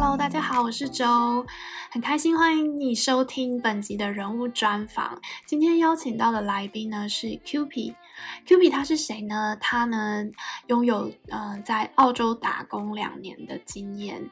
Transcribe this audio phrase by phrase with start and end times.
[0.00, 1.44] Hello，大家好，我是周，
[1.90, 5.20] 很开心欢迎你收听本集的人物专访。
[5.44, 7.96] 今天邀请到的来宾呢是 QP
[8.46, 8.58] Kewpie。
[8.58, 9.56] Kewpie 他是谁呢？
[9.60, 10.24] 他呢
[10.66, 14.28] 拥有呃在澳洲打工两年的经验。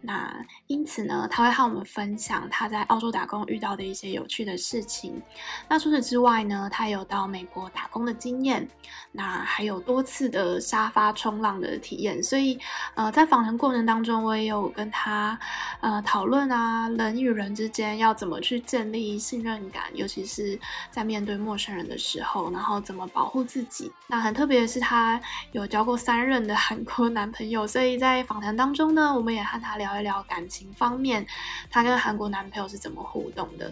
[0.00, 0.32] 那
[0.66, 5.20] 因此呢，他会和我们分享他在澳洲打工遇到的一些有趣的事情。
[5.68, 8.66] 那除此之外呢，他有到美国打工的经验，
[9.12, 12.20] 那还有多次的沙发冲浪的体验。
[12.22, 12.58] 所以，
[12.94, 15.38] 呃，在访谈过程当中，我也有跟他
[15.80, 20.58] 呃讨论啊，人与人之间要怎么去建立信任感，尤其是
[20.90, 23.92] 在面对陌生人的时候，然后怎么保保护自己。
[24.06, 25.20] 那很特别的是，她
[25.52, 30.00] 有交过三任的韩国男朋友，所以在访谈当中呢，我们也和她聊。
[30.00, 31.26] 一聊感情方面，
[31.68, 33.70] 她跟韩国男朋友是怎么互动的？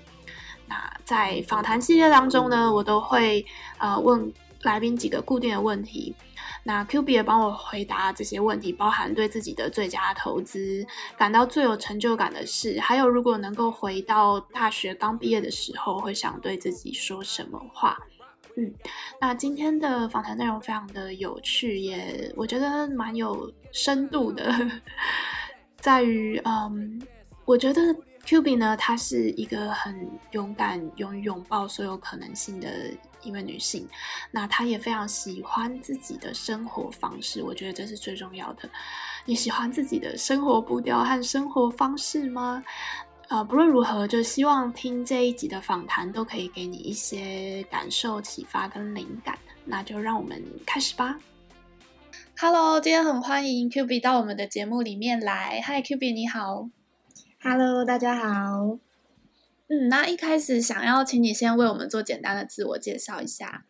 [0.66, 3.46] 那在访谈系列当中呢，我都会
[3.78, 4.30] 呃问
[4.62, 6.14] 来宾几个固定的问题。
[6.64, 17.96] 那 Q B 也帮我回答这些问题，包含对自己的最佳投资感到最有成就感的事，还有如果能够回到大学刚毕业的时候，会想对自己说什么话？
[18.56, 18.74] 嗯，
[19.20, 24.52] 那今天的访谈内容非常的有趣，也我觉得蛮有深度的。
[25.78, 27.00] 在于，嗯，
[27.44, 27.80] 我觉得
[28.24, 32.68] Kewpie 呢，她是一个很勇敢、勇于拥抱所有可能性的
[33.22, 33.86] 一位女性。
[34.32, 38.68] 那她也非常喜欢自己的生活方式，我觉得这是最重要的。
[39.24, 42.62] 你喜欢自己的生活步调和生活方式吗？
[43.28, 49.36] 呃，不论如何，就希望听这一集的访谈都可以给你一些感受、启发跟灵感。
[49.64, 51.18] 那就让我们开始吧。
[52.38, 55.60] Hello，今天很欢迎 Kewpie 到我们的节目里面来。
[55.66, 56.68] Hi，Kewpie，你好。
[57.42, 58.78] Hello，大家好。
[59.66, 63.64] 嗯，那一开始想要请你先为我们做简单的自我介绍一下。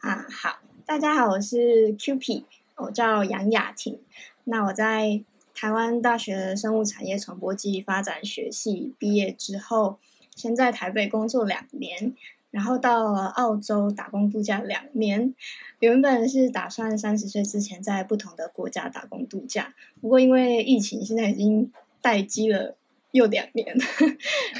[0.00, 2.44] 啊，好，大家好，我是 Kewpie，
[2.76, 3.98] 我叫杨雅婷。
[4.44, 5.24] 那我在
[5.60, 9.98] 台湾大学生物产业传播暨发展学系毕业之后，
[10.36, 12.14] 先在台北工作两年。
[12.52, 15.34] 然后到了澳洲打工度假两年，
[15.80, 21.70] 原本是打算三十岁之前在不同的国家打工度假，不过因为疫情，现在已经
[22.00, 22.76] 待机了
[23.10, 23.76] 又两年。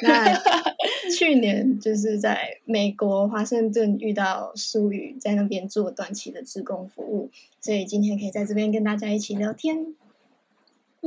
[0.03, 0.37] 那
[1.17, 9.95] 去年就是在美国华盛顿遇到苏宇，在那边做短期的志工服务，所以今天可以在这边跟大家一起聊天。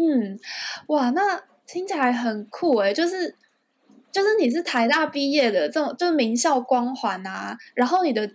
[0.02, 0.40] 嗯，
[0.88, 3.36] 哇，那听起来很酷诶，就是。
[4.14, 7.58] 就是你是台大毕业的，这种就是名校光环啊。
[7.74, 8.30] 然后你的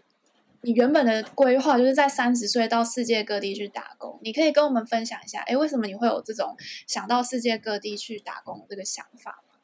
[0.62, 4.18] 你原本的规划就是在三十岁到世界各地去打工。
[4.22, 6.56] 你可以跟我们分享一下，哎，为什么你会有这种
[6.86, 9.58] 想到世界各地去打工这个想法吗？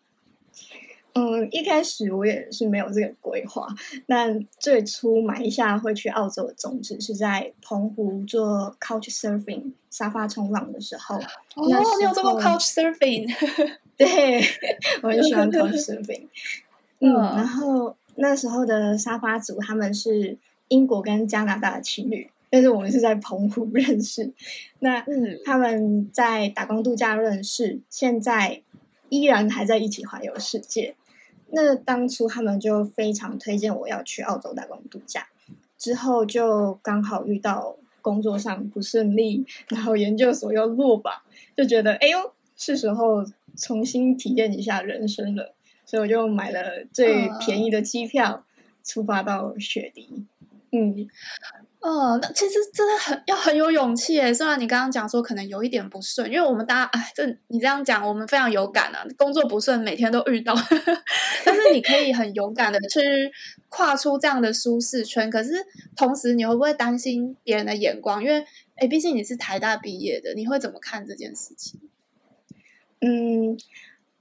[1.14, 3.66] 嗯，一开始我也是没有这个规划。
[4.06, 11.16] 但最初埋下会去澳洲的宗旨是在澎湖做 Couch Surfing 沙发冲浪的时候。
[11.16, 13.30] 哦，你有做过 Couch Surfing？
[13.96, 14.40] 对，
[15.02, 16.28] 我很喜欢 Couchsurfing。
[17.00, 24.32] 嗯，然后那时候的沙发组他们是英国跟加拿大的情侣，但是我们是在澎湖认识。
[24.78, 28.62] 那嗯，他们在打工度假认识，现在
[29.10, 30.94] 依然还在一起环游世界。
[31.52, 35.28] 那当初他们就非常推荐我要去澳洲打工度假，
[35.78, 41.14] 之后就刚好遇到工作上不顺利，然后研究所又落榜，
[41.56, 43.24] 就觉得哎呦，是时候。
[43.54, 45.52] 重新体验一下人生了，
[45.84, 48.46] 所以我就买了最便宜的机票，
[48.82, 50.24] 出发到雪梨。
[50.70, 51.06] 嗯，
[51.82, 54.32] 哦，那其实真的很要很有勇气诶。
[54.32, 59.04] 虽然你刚刚讲说可能有一点不顺，因为我们大家哎，这你这样讲，我们非常有感啊。
[59.16, 60.54] 工作不顺，每天都遇到，
[61.44, 63.00] 但是你可以很勇敢的去
[63.68, 65.28] 跨出这样的舒适圈。
[65.28, 65.50] 可是
[65.96, 68.22] 同时，你会不会担心别人的眼光？
[68.22, 68.44] 因为
[68.76, 71.80] 哎，毕竟你是台大毕业的，你会怎么看这件事情？
[73.00, 73.58] 嗯，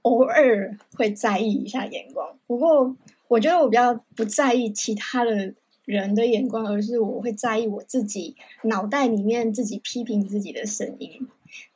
[0.02, 2.96] 偶尔会在意一下眼光，不过
[3.28, 11.26] 我觉得我比较不在意其他的人的眼光，而是我会在意我自己脑袋里面自己批评自己的声音，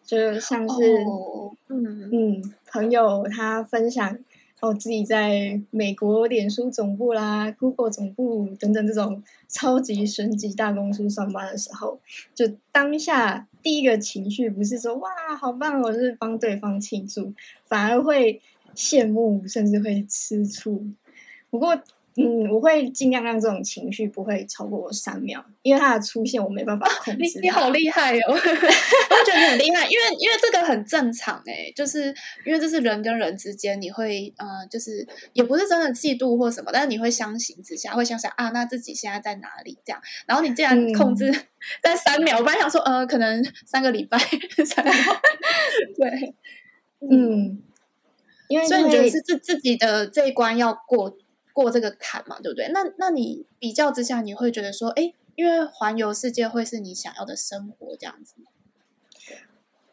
[0.04, 4.18] 就像是、哦、嗯嗯，朋友他分享。
[4.60, 12.00] 哦，自己在美国脸书总部啦、Google 总部等等这种超级神级大公司上班的时候，
[12.34, 17.34] 就当下第一个情绪不是说哇好棒，我是帮对方庆祝，
[17.66, 18.40] 反而会
[18.74, 20.86] 羡慕，甚至会吃醋。
[21.50, 21.78] 不过。
[22.18, 27.20] 嗯，我会尽量让这种情绪不会超过三秒，因为它的出现我没办法控制。
[27.20, 28.32] 你你好厉害哦！
[28.32, 32.14] 我觉得你很厉害，因为因为这个很正常诶，就是
[32.46, 40.00] 因为这是人跟人之间，你会呃，就是也不是真的嫉妒或什么，但是你会相形之下，会想想啊，那自己现在在哪里这样。
[40.26, 41.30] 然后你竟然控制
[41.82, 44.18] 在三秒，嗯、我本来想说呃，可能三个礼拜，
[44.64, 44.94] 三秒
[45.96, 46.34] 对。
[47.10, 47.62] 嗯，
[48.48, 51.14] 因为所以你觉得是自自己的这一关要过
[51.62, 52.68] 过这个坎嘛，对不对？
[52.68, 58.34] 那那你比较之下，你会觉得说，哎，因为环游世界会是你想要的生活这样子。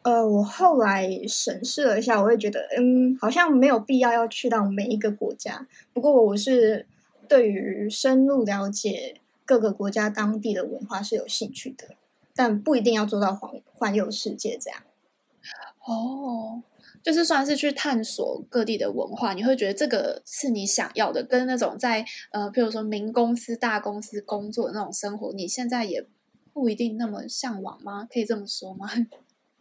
[0.02, 5.66] 呃，我后来审视了一下，我也觉得，嗯，好像没有必要要去到每一个国家。
[5.94, 6.86] 不过，我是
[7.26, 11.96] 对于深入了解各个国家当地的文化是有兴趣的，
[12.34, 14.82] 但不一定要做到环环游世界这样。
[15.86, 16.62] 哦，
[17.04, 22.02] 就是算是去探索各地的文化，你会觉得这个是你想要的，跟那种在
[22.32, 26.06] 呃，譬如说民公司、大公司工作的那种生活，你现在也
[26.54, 28.08] 不一定那么向往吗？
[28.10, 28.88] 可以这么说吗？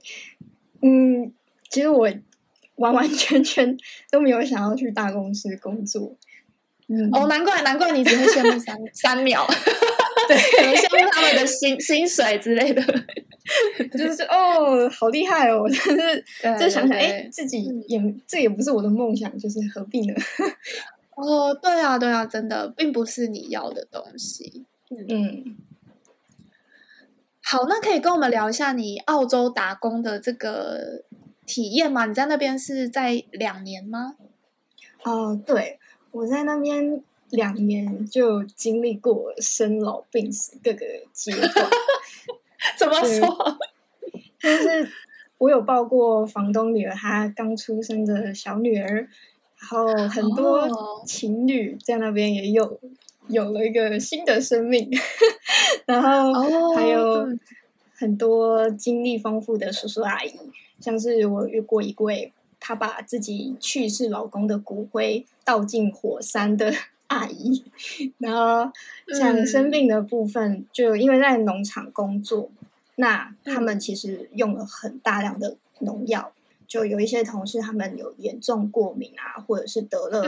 [0.81, 1.33] 嗯，
[1.69, 2.09] 其实我
[2.75, 3.77] 完完全全
[4.09, 6.15] 都没有想要去大公司工作。
[6.87, 9.45] 嗯，哦，难怪难怪你只会羡慕三三秒，
[10.27, 12.81] 对，可能羡慕他们的薪 薪水之类的，
[13.97, 15.63] 就是哦，好厉害哦！
[16.41, 20.13] 但是就想想，哎，自己也这也不是我的梦想，就是何必呢？
[21.15, 24.65] 哦，对啊，对啊，真的并不是你要的东西。
[25.09, 25.57] 嗯。
[27.45, 31.03] 好，那可以跟我们聊一下你澳洲打工的这个
[31.45, 32.05] 体验吗？
[32.05, 34.15] 你在那边是在两年吗？
[35.03, 35.77] 哦，对，
[36.11, 37.03] 我在那边
[37.33, 41.69] 两年就经历过生老病死各个阶段。
[42.79, 43.57] 怎么说？
[44.39, 44.89] 就是
[45.37, 49.07] 我有抱过房东女儿，她刚出生的小女儿，
[49.59, 50.67] 然后很多
[51.05, 52.79] 情侣在那边也有。
[53.29, 54.91] 有了一个新的生命，
[55.87, 57.25] 然后还有
[57.95, 60.33] 很多经历丰富的叔叔阿姨，
[60.81, 66.73] 像是我遇过一位，她把自己去世老公的骨灰倒进火山的
[67.13, 67.63] 阿姨，
[68.17, 68.71] 然后
[69.19, 72.49] 像生病的部分，就因为在农场工作，
[72.95, 76.31] 那他们其实用了很大量的农药，
[76.67, 80.23] 就有一些同事他们有严重过敏啊，或者是得了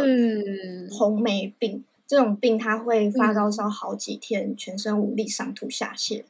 [0.91, 1.83] 红霉病。
[2.07, 6.23] 这种病他会发高烧好几天，嗯、全身无力、上吐下泻。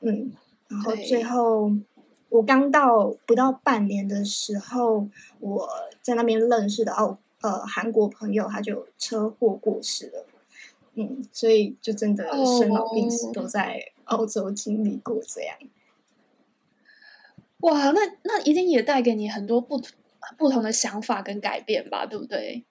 [0.00, 0.30] 嗯，
[0.68, 1.72] 然后最后
[2.28, 5.08] 我刚到不到半年的时候，
[5.40, 5.68] 我
[6.02, 7.16] 在那边认识的澳
[7.46, 10.26] 呃韩国朋友，他就车祸过世了。
[10.94, 15.56] 嗯，所以就真的生老病死都在澳洲经历过这样。
[17.60, 19.80] 哇，那那一定也带给你很多不
[20.38, 22.64] 不同的想法跟改变吧，对不对？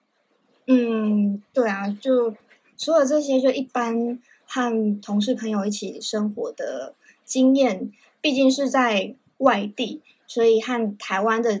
[0.66, 2.34] 嗯，对啊，就
[2.76, 6.94] 除了这些，就一般和同事朋友一起生活的
[7.24, 11.60] 经验，毕竟是在外地，所以和台湾的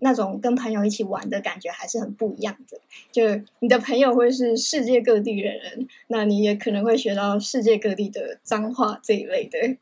[0.00, 2.78] 那种跟朋友一起玩的感觉还是很不一样的。
[3.10, 3.22] 就
[3.60, 9.58] 你的朋友会是世界各地的人，那你也可能会学到世界各地的脏话这一类的。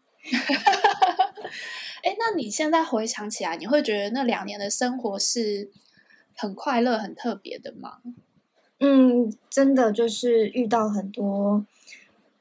[2.04, 5.70] 哎，那你现在回想起来，你会觉得那两年的生活是
[6.36, 7.98] 很快乐、很特别的吗？
[8.80, 11.64] 嗯，真的就是遇到很多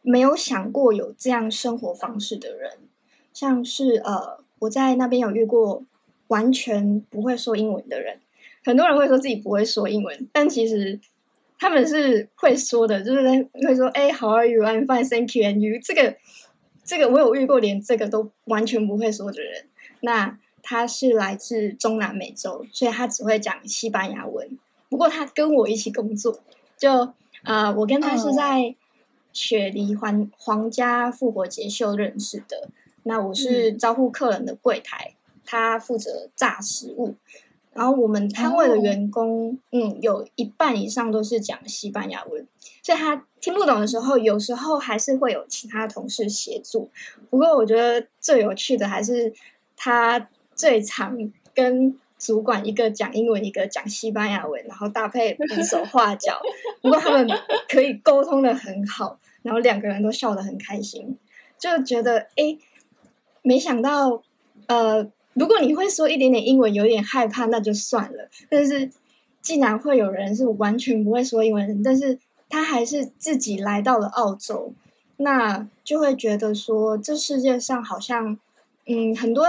[0.02, 2.80] 没有想过有这样生活方式的人，
[3.32, 5.84] 像是呃，我在那边有遇过
[6.32, 8.18] 完全不会说英文的人。
[8.64, 10.98] 很多人会说自己不会说英文，但其实
[11.60, 13.22] 他们是会说的，就是
[13.68, 14.62] 会说“哎，How are you?
[14.64, 15.44] I'm fine, thank you.
[15.44, 16.16] And you?” 这个
[16.84, 19.66] 这个我有遇过，连这个都完全不会说的人。
[20.02, 24.58] 那他是来自中南美洲，所以他只会讲西班牙文。
[24.90, 26.40] 不过他跟我一起工作，
[26.78, 26.92] 就
[27.44, 28.76] 啊、呃，我跟他是在
[29.34, 32.70] 雪梨皇皇家复活节秀认识的。
[33.04, 35.16] 那我是招呼客人的柜台，
[35.52, 37.14] 他负责炸食物。
[37.74, 42.48] 然后我们摊位的员工，嗯，有一半以上都是讲西班牙文，
[42.82, 46.90] 所以他听不懂的时候，有时候还是会有其他同事协助。
[47.30, 49.34] 不过我觉得最有趣的还是
[49.76, 51.18] 他最常
[51.54, 51.98] 跟。
[52.22, 56.40] 主管一个讲英文，一个讲西班牙文，然后搭配比手画脚。
[56.80, 57.28] 不过他们
[57.68, 61.18] 可以沟通的很好，然后两个人都笑得很开心，
[61.58, 62.56] 就觉得哎，
[63.42, 64.22] 没想到，
[64.68, 65.04] 呃，
[65.34, 68.30] 如果你会说一点点英文，有点害怕，那就算了。
[68.50, 68.90] 但是，
[69.42, 72.20] 既然会有人是完全不会说英文，但是
[72.50, 74.74] 他还是自己来到了澳洲，
[75.18, 78.38] 那就会觉得说，这世界上好像，
[78.86, 79.46] 嗯，很多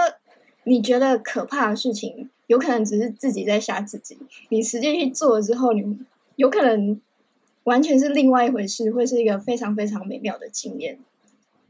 [0.65, 2.29] 你觉得可怕的事情。
[2.49, 4.19] 有可能只是自己在吓自己，
[4.51, 5.99] 你实际去做了之后，你
[6.37, 7.01] 有可能
[7.65, 10.99] 完全是另外一回事，会是一个非常非常美妙的经验。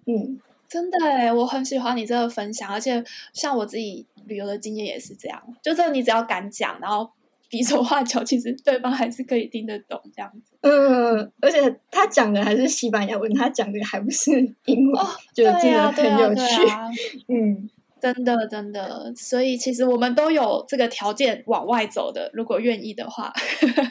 [0.06, 0.40] 嗯，
[0.72, 7.10] 真的哎，我很喜欢你这个分享，而且像我自己旅游的经验也是这样，就这你只要敢讲，然后
[7.50, 10.56] 比手画脚，其实对方还是可以听得懂这样子。
[10.62, 14.30] 嗯，而且他讲的还是西班牙文，他讲的还不是
[14.64, 16.66] 英文，哦、就真的很有趣。
[16.68, 16.90] 啊啊啊、
[17.28, 17.68] 嗯。
[18.00, 23.32] 真的真的，所以其实我们都有这个条件往外走的，如果愿意的话。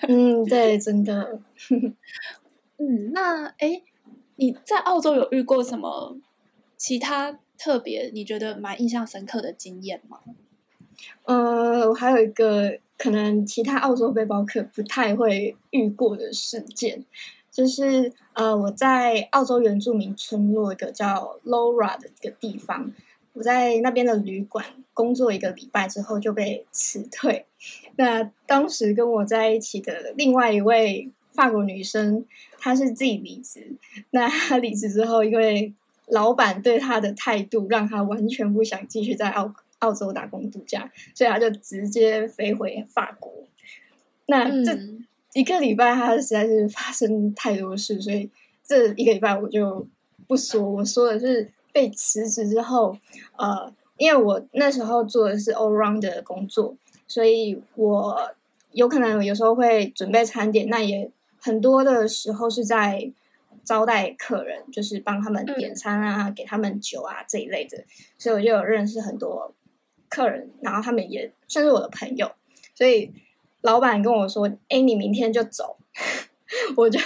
[0.10, 1.40] 嗯，对，真的。
[2.78, 3.82] 嗯，那哎，
[4.36, 6.18] 你在澳洲有遇过什么
[6.82, 10.18] 其他特别你觉得蛮印象深刻的经验吗？
[11.26, 17.06] 呃，我还有一个可能其他澳洲背包客不太会遇过的事件，
[17.52, 22.92] 就是呃，我在澳洲原住民村落一个叫 Laura 的一个地方。
[23.34, 27.46] 我在那边的旅馆工作一个礼拜之后就被辞退。
[27.98, 32.26] 那当时跟我在一起的另外一位法国女生，
[32.58, 33.72] 她是自己离职。
[34.10, 35.72] 那她离职之后，因为
[36.12, 43.34] 老板对他的态度，让他完全不想继续在澳澳洲打工度假，所以他就直接飞回法国。
[44.28, 44.78] 那这
[45.34, 48.30] 一个礼拜，他实在是发生太多事，所以
[48.64, 49.88] 这一个礼拜我就
[50.28, 50.62] 不说。
[50.62, 51.52] 我说的是。
[51.74, 52.98] 被辞职之后，
[53.38, 56.76] 呃，因为我那时候做的是 all round 的工作，
[57.08, 58.30] 所以我
[58.74, 63.10] 有可能有时候会准备餐点，那也很多的时候是在
[63.64, 67.84] 招待客人，就是帮他们点餐啊，嗯、给他们酒啊这一类的，
[68.18, 69.54] 所以我就有认识很多
[70.10, 72.32] 客人，然后他们也算是我的朋友，
[72.76, 73.12] 所以
[73.62, 75.78] 老板跟我说：“哎，你明天就走。
[76.76, 77.00] ”我就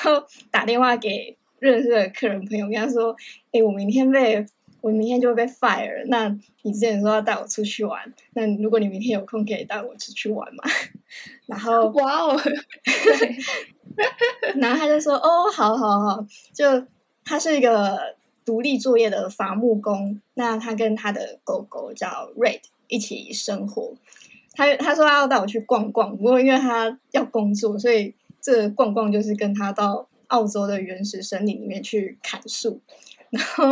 [0.49, 3.15] 打电话给认识的客人朋友，跟他说
[3.53, 4.45] ：“哎，我明天被。”
[4.81, 6.05] 我明天就会被 fire。
[6.09, 6.27] 那
[6.61, 10.63] 你之前说要带我出去玩，那如果你明天有空，可以带我出去玩吗？
[11.47, 13.35] 然后，哇哦，对，
[14.55, 16.65] 然后他就说：“哦，好好好。”就
[17.23, 23.93] 他是一个独立作业的伐木工，那他跟他的狗狗叫 Red 一起生活。
[24.53, 32.79] 他他说他要带我去逛逛，不过因为他要工作，所以这逛逛就是跟他到澳洲的原始森林里面去砍树。
[33.31, 33.65] 然后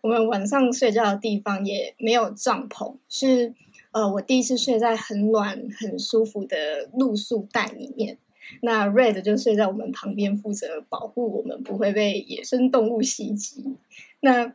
[0.00, 3.52] 我们晚上睡觉的地方也没有帐篷，是
[3.90, 8.16] 呃，我第一次睡在很暖、很舒服的露宿带里面。
[8.60, 13.76] 那 Red 就睡在我们旁边，负责保护我们不会被野生动物袭击。
[14.20, 14.52] 那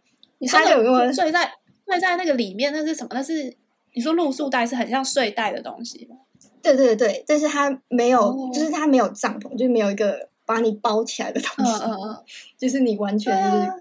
[0.48, 1.52] 他就有跟我睡在
[1.88, 3.10] 睡在那个里面，那是什么？
[3.14, 3.56] 那是
[3.94, 6.18] 你说露宿带是很像睡袋的东西吗？
[6.62, 12.24] 对对对，但是它没有，哦、就是它没有帐篷，就没有一个把你包起来的东西，嗯嗯嗯，
[12.58, 13.72] 就是你完全就是。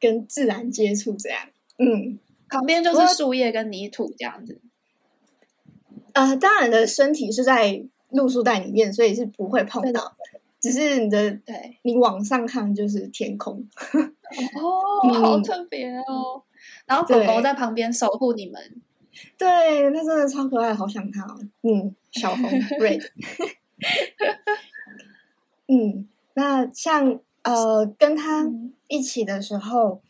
[0.00, 1.40] 跟自然接触这样，
[1.78, 4.60] 嗯，旁边就是树叶跟泥土这样子。
[6.12, 10.40] 呃，当然的身体是在露宿带里面，所以是不会碰到的。
[10.60, 13.64] 只是你的，对，你往上看就是天空。
[13.94, 16.42] 哦， 嗯、好特别哦。
[16.86, 18.60] 然后狗狗在旁边守护你们。
[19.36, 21.24] 对，它真的超可爱，好想它。
[21.62, 22.42] 嗯，小红
[22.80, 23.02] Red。
[25.68, 27.20] 嗯，那像。
[27.44, 28.46] 呃，跟它
[28.88, 30.02] 一起的时候，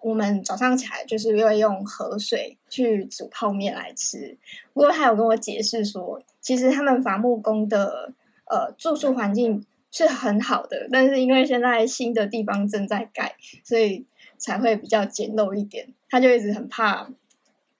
[0.00, 4.38] 我们早上起来就是会用河水去煮泡面来吃。
[4.72, 8.10] 不过他有跟我解释说，其实他们伐木工的
[8.46, 14.06] 呃住宿环境是很好的，但是因为现在新的地方正在盖，所以
[14.38, 15.86] 才会比较简陋一点。
[16.08, 17.10] 他就一直很怕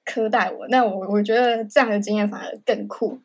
[0.04, 3.18] 苛待我，那我我觉得这样的经验反而更酷，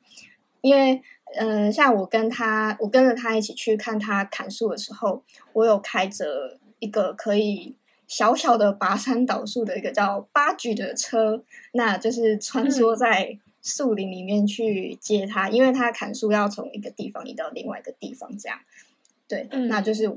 [0.61, 1.01] 因为。
[1.35, 5.23] 嗯、呃，像我跟他，我跟着他一起去看他砍树的时候，
[5.53, 18.59] 我有开着一个可以小小的拔山倒树的一个叫 buggy 的车，那就是穿梭在树林里面去接他，嗯、因为他砍树要从一个地方移到另外一个地方，这样。
[19.27, 20.15] 对，嗯、那就是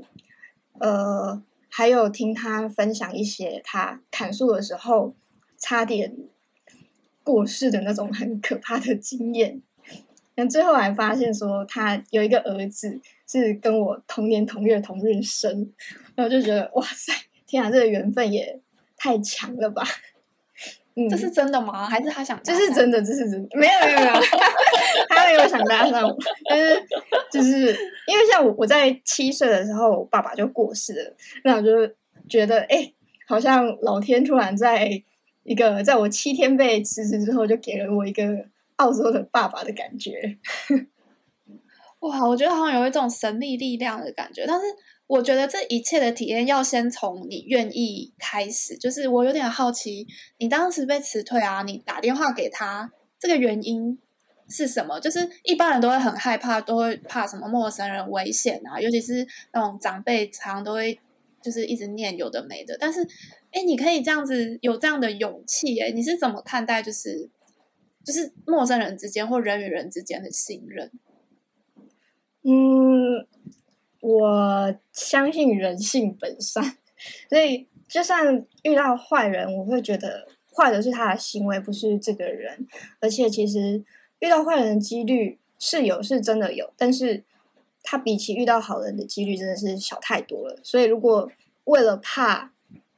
[0.79, 5.15] 呃，还有听他分享一些他砍树的时候
[5.57, 6.15] 差点
[7.23, 9.61] 过世的那种很可怕的经验。
[10.35, 15.73] 但最后还发现说，他有一个儿子是跟我同年同月同日生，
[16.13, 17.11] 然后就觉得哇塞，
[17.47, 18.59] 天啊，这个缘分也
[18.95, 19.83] 太强了吧！
[20.97, 21.85] 嗯，这是真的吗？
[21.85, 22.39] 还是他想？
[22.43, 24.13] 这是真的，这是真的，没有没有没有，
[25.09, 26.17] 他没有想搭讪我，
[26.49, 26.83] 但是
[27.31, 27.71] 就是
[28.07, 31.87] 因为像我，我在七岁的时候，我爸爸就过世了，那我就
[32.27, 32.95] 觉得，哎、欸，
[33.27, 34.89] 好像老天突然在
[35.43, 38.23] 一个在我七天被辞职之后，就给了我一个。
[38.77, 40.37] 澳洲的爸爸的感觉，
[42.01, 42.23] 哇！
[42.23, 44.67] 我觉得好像有一种神秘力量的感觉，但是
[45.07, 48.77] 我觉得这一切的体验要先从你愿意开始。
[48.77, 50.05] 就是我有点好奇，
[50.37, 53.97] 你当时被辞退啊，你打电话给他，这个原因
[54.47, 54.99] 是什么？
[54.99, 60.99] 就是一般人都会很害怕，都会怕什么陌生人危险啊，尤其是那种长辈，常常都会
[61.41, 62.77] 就是一直念有的没的。
[62.79, 63.01] 但是，
[63.51, 66.83] 哎，你可以这样子有这样的勇气，哎，你是怎么看待？
[66.83, 67.29] 就是。
[68.05, 70.89] 就是陌生人之间或人与人之间的信任。
[72.41, 73.27] 嗯，
[74.07, 76.63] 我相信人性本善，
[77.29, 82.65] 所以就算遇到坏人，我会觉得坏的是他的行为，不是这个人。
[83.01, 83.83] 而且其实
[84.19, 87.21] 遇到坏人的几率是有，是真的有，但是
[87.83, 90.57] 他比起遇到好人的几率真的是小太多了。
[90.63, 91.29] 所以如果
[91.65, 92.53] 为了怕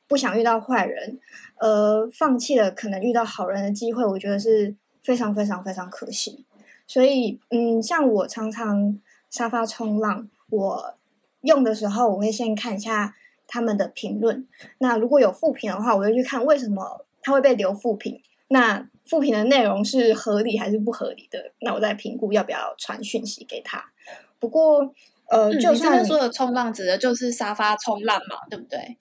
[0.07, 1.19] 不想遇到坏人，
[1.57, 6.45] 呃，放弃了可能遇到好人的机会，我觉得是非常非常非常可惜。
[6.85, 8.99] 所以，嗯，像我常常
[9.29, 10.95] 沙发冲浪，我
[11.41, 13.15] 用的时候，我会先看一下
[13.47, 14.47] 他们的评论。
[14.79, 18.21] 那如果有负评的话，我就去看为什么他会被留负评。
[18.49, 21.51] 那负评的内容是合理还是不合理的？
[21.61, 23.91] 那我再评估要不要传讯息给他。
[24.39, 24.93] 不过，
[25.29, 28.97] 呃，嗯、就算你说的冲浪指的就是沙发冲浪嘛，对不对？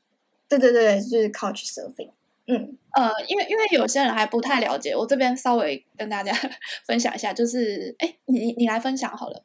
[0.48, 2.10] 对对对，就是 Couch Surfing。
[2.46, 6.32] 嗯，呃，因为因为有些人还不太了解，我这边稍微跟大家
[6.86, 9.42] 分享一下，就是，哎，你你来分享好了。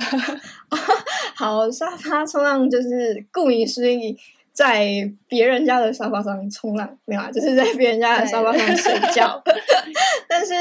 [1.36, 4.16] 好，沙发冲浪就是顾名思义，
[4.52, 9.42] 在别人家的沙发上冲浪，没有啊，就是在别人家的沙发上睡觉。
[10.28, 10.54] 但是，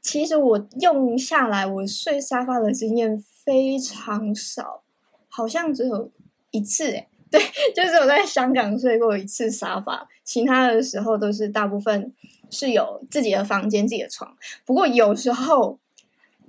[0.00, 4.82] 其实我用下来，我睡沙发的经验非常少，
[5.28, 6.10] 好像只有
[6.50, 7.08] 一次，哎。
[7.32, 7.40] 对，
[7.74, 12.12] 就是我在香港睡过一次沙发，其他的时候都是大部分
[12.50, 14.36] 是有自己的房间、自己的床。
[14.66, 15.78] 不过有时候，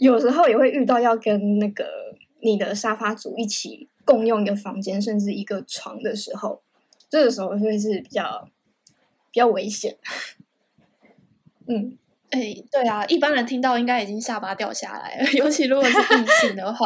[0.03, 1.86] 有时候也会遇到要跟那个
[2.41, 6.62] 你的沙发组一起共用一个房间，甚至一个床的时候，
[7.10, 8.50] 这个时候会是比较
[9.31, 9.98] 比较危险。
[11.67, 11.98] 嗯，
[12.31, 16.86] 哎，对啊，一般人听到应该已经下巴掉下来了， 尤其如果是异性的话。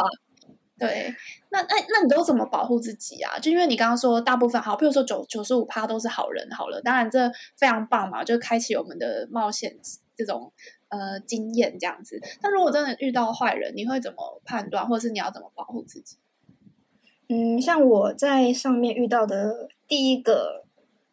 [0.78, 1.12] 对，
[1.50, 3.36] 那那那你都怎么保护自己啊？
[3.40, 9.76] 就因为你刚刚说大部分好，比如说九九十五趴都是好人，好了，当然这非常棒嘛，就开启我们的冒险
[10.16, 10.52] 这种
[10.88, 12.20] 呃经验这样子。
[12.42, 16.16] 那如果真的遇到坏人，你会怎么判断，或者是你要怎么保护自己？
[17.28, 20.64] 嗯，像我在上面遇到的第一个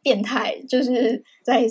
[0.01, 1.65] 变态，就是在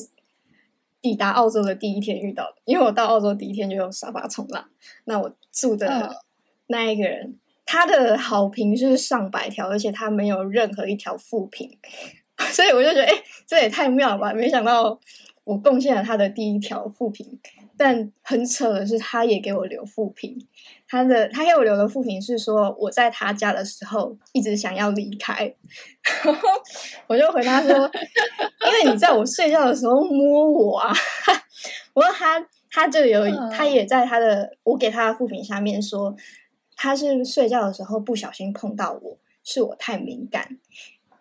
[1.00, 4.68] 抵达澳洲的第一天遇到的，因为我到澳洲第一天就用沙发冲浪，
[5.04, 6.24] 那我住的
[6.68, 7.26] 那一个人。
[7.28, 11.78] 嗯他的好评是上百条，而且他没有任何一条负评，
[12.52, 13.14] 所以我就觉得，哎，
[13.46, 14.34] 这也太妙了吧！
[14.34, 15.00] 没想到
[15.44, 17.40] 我贡献了他的第一条负评，
[17.76, 20.38] 但很扯的是，他也给我留复评。
[20.86, 25.54] 他的他给我留的复评是说，我在他家的时候一直想要离开，
[26.24, 26.48] 然后
[27.06, 30.94] 我就回他说，因为你在我睡觉的时候摸我啊。
[31.94, 36.14] 我说他他就有，他也在他的我给他的复评下面说。
[36.76, 40.58] 他是睡觉的时候不小心碰到我，是我太敏感。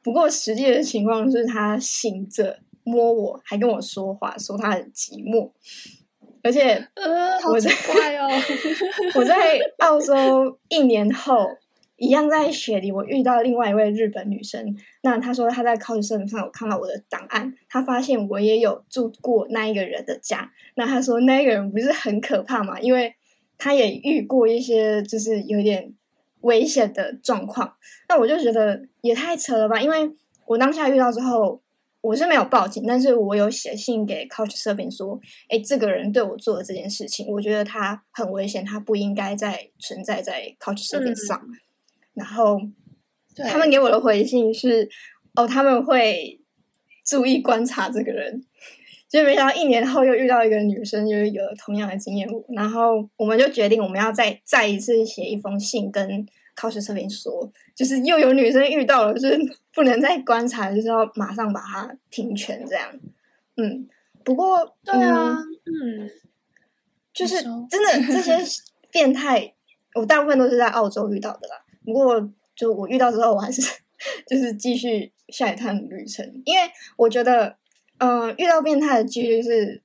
[0.02, 5.52] 不过实际的情况是他醒着摸我，还跟我说话，说他很寂寞。
[6.44, 8.28] 而且，呃，好奇怪哦！
[9.16, 11.48] 我在澳洲一年后，
[11.96, 14.76] 一样在雪梨，我遇到另外一位日本女生。
[15.02, 20.52] 那她说她在 Couchsurfing 上有看到我的档案，她发现我也有住过那一个人的家。
[20.76, 22.78] 那她说那一个人不是很可怕嘛？
[22.80, 23.16] 因为
[23.58, 25.94] 她也遇过一些就是有点
[26.42, 27.74] 危险的状况，
[28.10, 29.82] 那我就觉得也太扯了吧！
[29.82, 30.12] 因为
[30.46, 31.62] 我当下遇到之后，
[32.04, 41.42] 我是没有报警，但是我有写信给 Couchsurfing 说，哎，这个人对我做的这件事情，我觉得他很危险，他不应该再存在在 Couchsurfing 上。
[41.42, 41.56] 嗯、
[42.14, 42.60] 然后
[43.50, 44.90] 他们给我的回信是，
[45.36, 46.42] 哦，他们会
[47.06, 48.44] 注意观察这个人。
[49.10, 59.40] 就没想到一年后又遇到一个女生，又有同样的经验，然后我们就决定我们要再再一次写一封信跟 Couchsurfing 说，就是又有女生遇到了，就是
[59.74, 62.90] 不能再观察，就是要马上把它停权这样。
[63.58, 63.88] 嗯，
[64.24, 66.10] 不过对啊，嗯，
[67.14, 68.38] 就是真的这些
[68.92, 69.54] 变态，
[69.96, 71.64] 我大部分都是在澳洲遇到的啦。
[71.86, 73.62] 不过就我遇到之后，我还是
[74.28, 77.58] 就是继续下一趟旅程，因为我觉得。
[78.00, 79.82] 嗯、呃，遇到变态的几率是，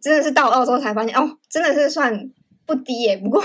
[0.00, 2.30] 真的是到澳洲才发现哦，真的是算
[2.66, 3.16] 不低耶。
[3.16, 3.42] 不过，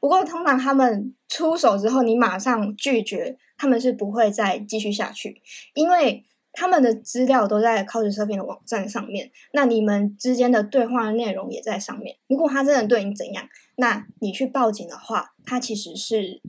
[0.00, 5.40] 不过通常他们出手之后，你马上拒绝，他们是不会再继续下去，
[5.74, 12.16] 因为他们的资料都在 Couchsurfing 的网站上面，那你们之间的对话内容也在上面。
[12.26, 16.42] 如果他真的对你怎样，那你去报警的话，他其实是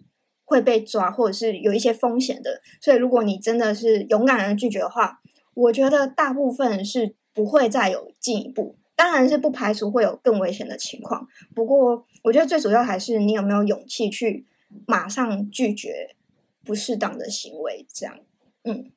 [0.46, 2.62] 会被抓，或者是有一些风险的。
[2.82, 5.20] 所以，如果你真的是勇敢的拒绝的话，
[5.54, 11.28] 我觉得大部分是不会再有进一步，当然是不排除会有更危险的情况。
[11.54, 14.46] 不过，我觉得最主要还是你有没有勇气去
[14.86, 16.16] 马上拒绝
[16.64, 18.20] 不适当的行为，这样。
[18.64, 18.92] 嗯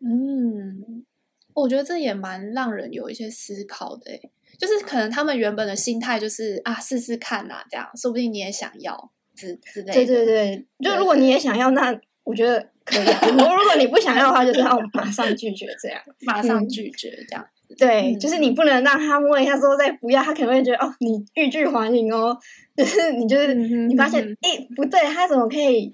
[0.00, 1.04] 嗯，
[1.52, 4.20] 我觉得这也蛮让人有一些思考的，
[4.58, 9.92] 就是可能他们原本的心态就是啊，试试看啊，这样说不定你也想要之之类的。
[9.92, 12.70] 对对对，就如果你也想要，那我觉得。
[12.84, 17.48] 可以， 如果如果你不想要的话，就是要马上拒绝，这样，马上拒绝，这样。
[17.76, 22.36] 对，嗯、就是你不能让他摸一下之后再不要，他可能会觉得哦，你欲拒还迎哦。
[22.76, 25.92] 就是你就是你发现，哎、嗯，不对，他怎么可以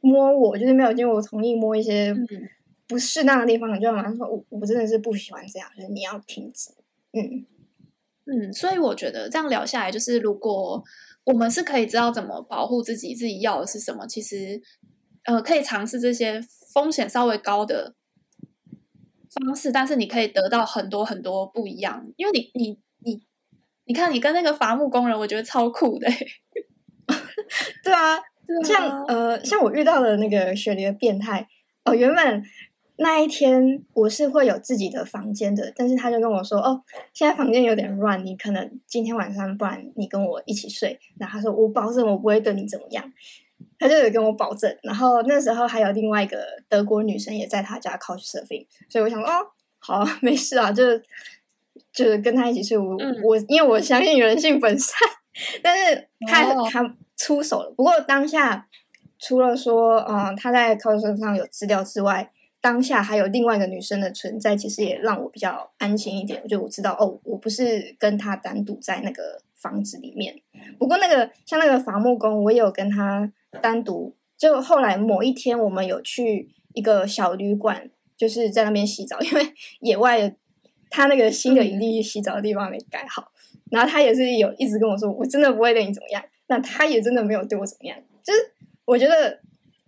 [0.00, 0.56] 摸我？
[0.56, 2.14] 就是没有经过我同意摸一些
[2.86, 6.70] 不适当的地方，你就要马上说，我我真的是不喜欢这样，就是你要停止。
[7.12, 7.44] 嗯
[8.26, 10.82] 嗯，所以我觉得这样聊下来，就是如果
[11.24, 14.60] 我们是可以知道怎么保护自己，自己要的是什么，其实
[15.24, 16.40] 呃，可以尝试这些
[16.72, 17.94] 风险稍微高的
[19.30, 23.22] 方式，但是你可以得到很多很多不一样，因为你你你
[23.84, 26.06] 你看，你跟那个伐木工人，我觉得超酷的。
[27.82, 31.48] 对啊，对啊，像呃，像我遇到的那个雪梨的变态
[31.84, 32.42] 哦，原本。
[33.02, 36.82] 那一天我是会有自己的房间的，但是他就跟我说：“哦，
[37.14, 43.10] 现在房间有点乱，你可能今天晚上不然你跟我一起睡。”然后他说：“我保证我不会对你怎么样。”
[43.80, 44.72] 他就有跟我保证。
[44.84, 49.46] 然后那时候还有另外一个德国女生也在他家 Couchsurfing，所以我想说：“哦，
[49.80, 50.84] 好， 没事啊，就
[51.92, 52.78] 就是跟他一起睡。
[52.78, 54.96] 我”我、嗯、我因为我相信人性本善，
[55.62, 57.74] 但是他、哦、他出手了。
[57.76, 58.68] 不过当下
[59.18, 62.30] 除了说，嗯，他在 Couchsurfing 上有资料之外。
[62.62, 66.46] 当下还有另外一个女生的存在，其实也让我比较安心一点。
[66.46, 70.38] 就我知道，哦，我不是跟他单独在那个房子里面。
[70.78, 73.32] 不过那个像那个伐木工，我也有跟他
[73.62, 74.14] 单独。
[74.36, 80.34] 就后来某一天，我们有去一个小旅馆，就是在那边洗澡， 因为野外
[80.88, 83.32] 他那个新的营地洗澡的地方没改好。
[83.70, 86.22] 然后他也是有一直跟我说，我真的不会对你怎么样。
[86.48, 87.98] 那他也真的没有对我怎么样。
[88.22, 88.38] 就是
[88.84, 89.40] 我觉得。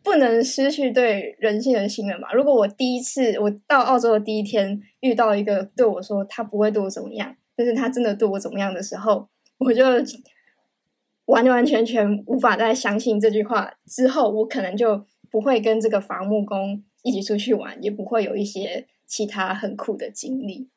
[0.04, 2.32] 不能失去对人性的信任嘛。
[2.32, 9.84] 如果我第一次我到澳洲的第一天遇到一个对我说他不会对我怎么样，但是他真的对我怎么样的时候，我就
[11.26, 13.74] 完完全全无法再相信这句话。
[13.86, 20.68] 之后我可能就不会跟这个伐木工一起出去玩，也不会有一些其他很酷的经历。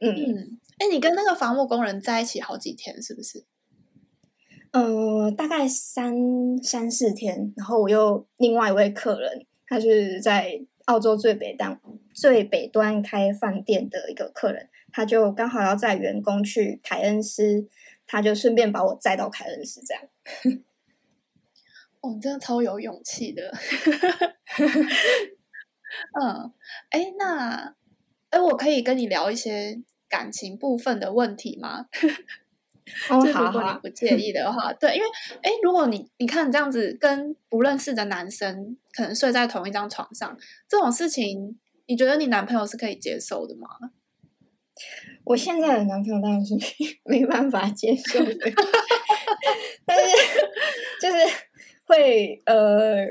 [0.00, 3.44] 嗯，哎、嗯，你跟那个伐木工人在一起好几天，是不是？
[4.72, 6.14] 呃，大概三
[6.62, 11.80] 三四天，然后我又另外一位客人，他是在澳洲最北端
[12.12, 17.66] 最北端开饭店的一个客人，他就刚好要载员工去凯恩斯，
[18.06, 20.02] 他就顺便把我载到凯恩斯，这样。
[22.00, 23.52] 哦，你真的超有勇气的。
[26.20, 26.52] 嗯，
[26.90, 27.74] 哎，那
[28.30, 31.86] 哎，我可以跟你聊一些感情部分的问题吗？
[33.10, 35.06] 哦，好如果你不介意的话，好好对，因为
[35.42, 40.38] 哎，如果你你看这样子跟不认识的男生可能睡在同一张床上，
[40.68, 43.68] 这种事情，你觉得你男朋友是可以接受的吗？
[45.24, 46.54] 我现在的男朋友当然是
[47.04, 48.34] 没办法接受的，
[49.84, 50.16] 但是
[51.00, 51.16] 就是
[51.86, 53.06] 会呃，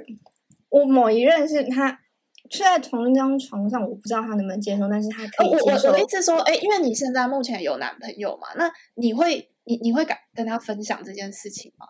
[0.69, 1.99] 我某一任是他。
[2.47, 5.89] 睡在同一张床上，我不知道他能不能接受，但是他可以接受。
[5.89, 11.87] 哦、我我意思说，哎，因为你现在目前有男朋友嘛，那你会你你会敢跟他分享这件事情吗？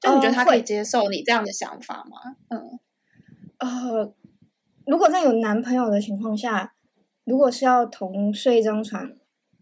[0.00, 2.36] 就你觉得他可以接受你这样的想法吗？
[2.48, 2.80] 嗯，
[3.58, 4.14] 呃，
[4.86, 6.73] 如果在有男朋友的情况下，
[7.24, 9.10] 如果是要同睡一张床，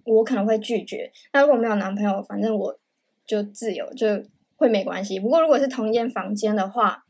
[0.05, 1.11] 我可能会拒绝。
[1.33, 2.79] 那如果没有男朋友，反正我
[3.27, 4.07] 就自由，就
[4.57, 5.21] 会没关系。
[5.21, 7.05] 不过如果是同一间房间的话，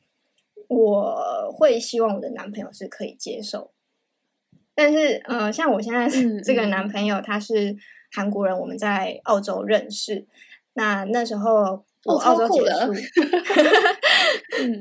[0.68, 3.72] 我会希望我的男朋友是可以接受，
[4.74, 6.08] 但是呃，像我现在
[6.42, 7.76] 这个男朋友他是
[8.10, 10.26] 韩国人，我们在澳洲认识。
[10.74, 12.92] 那那时候我澳洲结束，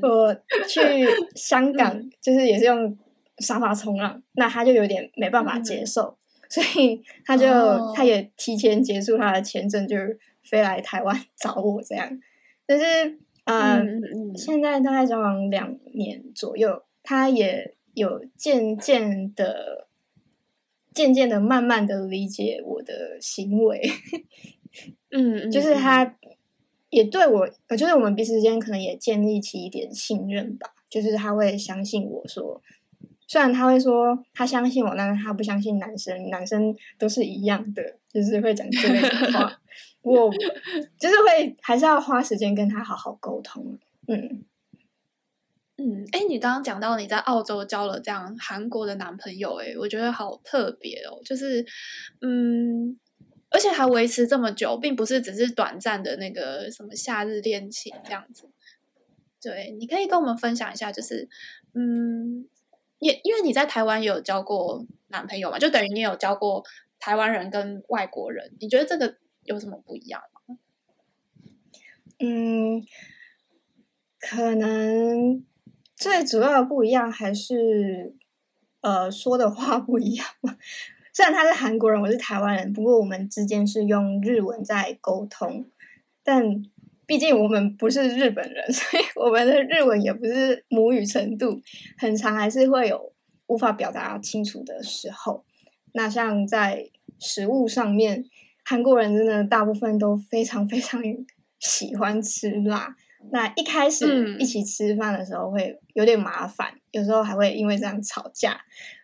[0.06, 0.34] 我
[0.66, 2.96] 去香港就是也是用
[3.42, 6.16] 沙发冲浪，那他就有点没办法接受，
[6.48, 7.46] 所以他就
[7.94, 9.96] 他也提前结束他的签证，就
[10.42, 12.18] 飞来台湾 找我这样，
[12.64, 13.18] 但是。
[13.44, 19.88] 呃、嗯，嗯，现在大概交往两年左右，他也有渐渐的、
[20.94, 23.82] 渐渐的、慢慢的理解我的行为。
[25.10, 26.16] 嗯， 就是他
[26.90, 30.72] 也对我，就是我们彼此之间可能也建立起一点信任吧。
[30.88, 32.62] 就是他会相信我说，
[33.32, 39.58] 虽然他会说他相信我，但是他不相信男生，男生都是一样的，就是会讲这类的话。
[40.04, 40.30] 我
[40.98, 43.78] 就是会，还是要花时间跟他好好沟通。
[44.06, 44.44] 嗯
[45.78, 51.18] 嗯，哎，你刚刚讲到你在澳洲交了这样韩国的男朋友，哎，我觉得好特别哦。
[51.24, 51.64] 就是，
[52.20, 52.98] 嗯，
[53.48, 58.46] 而且还维持这么久，并不是只是短暂的那个什么夏日恋情这样子。
[59.40, 61.26] 对，你可以跟我们分享一下，就是，
[61.74, 62.46] 嗯，
[63.02, 66.64] 也因为你在台湾有交过男朋友嘛，就等于你有交过
[66.98, 69.16] 台湾人跟外国人，你觉得这个？
[69.44, 70.56] 有什么不一样吗？
[72.20, 72.80] 嗯，
[74.20, 75.44] 可能
[75.96, 78.14] 最主要的不一样还是
[78.82, 80.56] 呃说的话不一样吧。
[81.12, 85.68] 虽然他是韩国人，我是台湾人，不过我们之间是用日文在沟通。
[86.22, 86.64] 但
[87.12, 91.60] 毕竟我们不是日本人， 所以我们的日文也不是母语程度，
[91.98, 93.12] 很长还是会有
[93.48, 95.44] 无法表达清楚的时候。
[95.92, 96.88] 那像在
[97.20, 98.24] 食物上面，
[98.64, 101.02] 韩国人真的大部分都非常非常
[101.60, 102.96] 喜欢吃辣。
[103.30, 108.58] 那一开始一起吃饭的时候会有点麻烦，嗯、有时候还会因为这样吵架。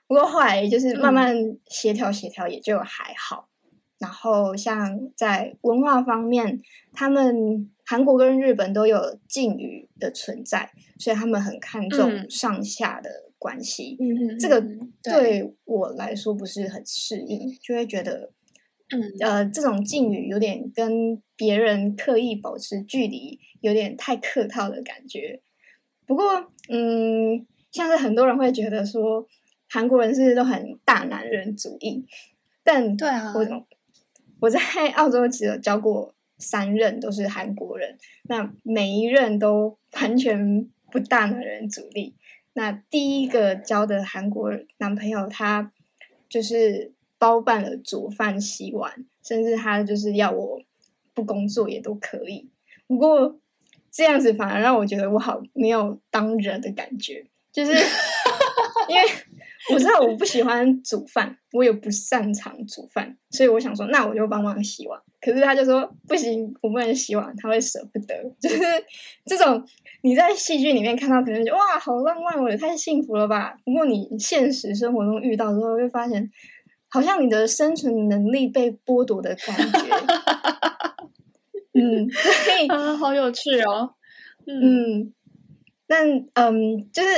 [0.06, 3.50] 不过后来就是慢慢协调协调，也就还好。
[3.64, 6.58] 嗯、然后像在文化方面，
[6.94, 13.96] 他们韩国跟日本都有敬语的存在，所以他们很看重上下的关系。
[13.98, 14.62] 嗯、这个
[15.02, 18.30] 对我来说不是很适应，就会觉得。
[18.90, 25.42] 嗯，呃，这种敬语有点跟别人刻意保持距离，有点太客套的感觉。
[26.06, 26.24] 不过，
[26.70, 29.26] 嗯，像是很多人会觉得说，
[29.68, 32.06] 韩国人是都很大男人主义？
[32.62, 33.66] 但对啊，我
[34.40, 34.58] 我在
[34.94, 42.14] 澳洲只有教过三任，都是韩国人，那每一任都完全不大男人主义。
[42.54, 45.72] 那第一个交的韩国男朋友，他
[46.28, 46.92] 就是。
[47.20, 50.62] 包办了煮饭、洗碗，甚至他就是要我
[51.14, 52.48] 不工作也都可以。
[52.86, 53.40] 不过
[53.90, 57.72] 这样子反而让我觉得我好没有当人的感觉，就是
[58.88, 59.02] 因为
[59.72, 65.00] 我知道我不喜欢煮饭，我也不擅长煮饭，所以我想说，那我就帮忙洗碗。
[65.20, 68.14] 可是他就说不行，我不能洗碗，他会舍不得。
[68.40, 68.58] 就是
[69.24, 69.62] 这种
[70.02, 73.54] 你在戏剧里面看到，可能就哇，好浪漫，我也太幸福了吧。
[73.64, 76.30] 不过你现实生活中遇到之后，会发现。
[76.90, 79.78] 好像你的生存能力被剥夺的感觉，
[81.78, 83.92] 嗯，所以啊，好有趣哦，
[84.46, 85.12] 嗯，
[85.86, 87.08] 但嗯，就是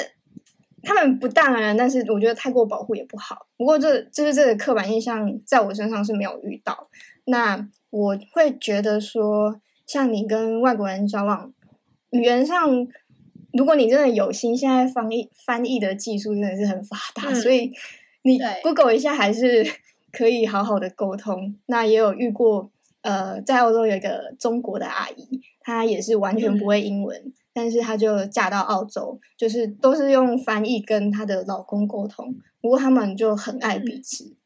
[0.83, 3.47] 他们不当然，但是我觉得太过保护也不好。
[3.57, 6.89] 不过这就是这个刻板印象在我身上是没有遇到。
[7.25, 11.53] 那我会觉得说，像你跟外国人交往，
[12.11, 12.71] 语言上，
[13.53, 17.73] 如果你真的有心，现在翻译翻译的技术真的是很发达，嗯、所以。
[18.23, 19.67] 你 Google 一下还是
[20.13, 21.57] 可以好好的沟通。
[21.65, 32.35] 那也有遇过，呃，在澳洲有一个中国的阿姨，她也是完全不会英文，嗯、但是她就嫁到澳洲，就是都是用翻译跟她的老公沟通。
[32.61, 34.37] 不过他们就很爱彼此，嗯、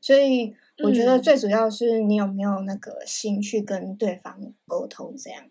[0.00, 5.44] 所以我觉得最主要是你有没有那个心去跟对方沟通，这样。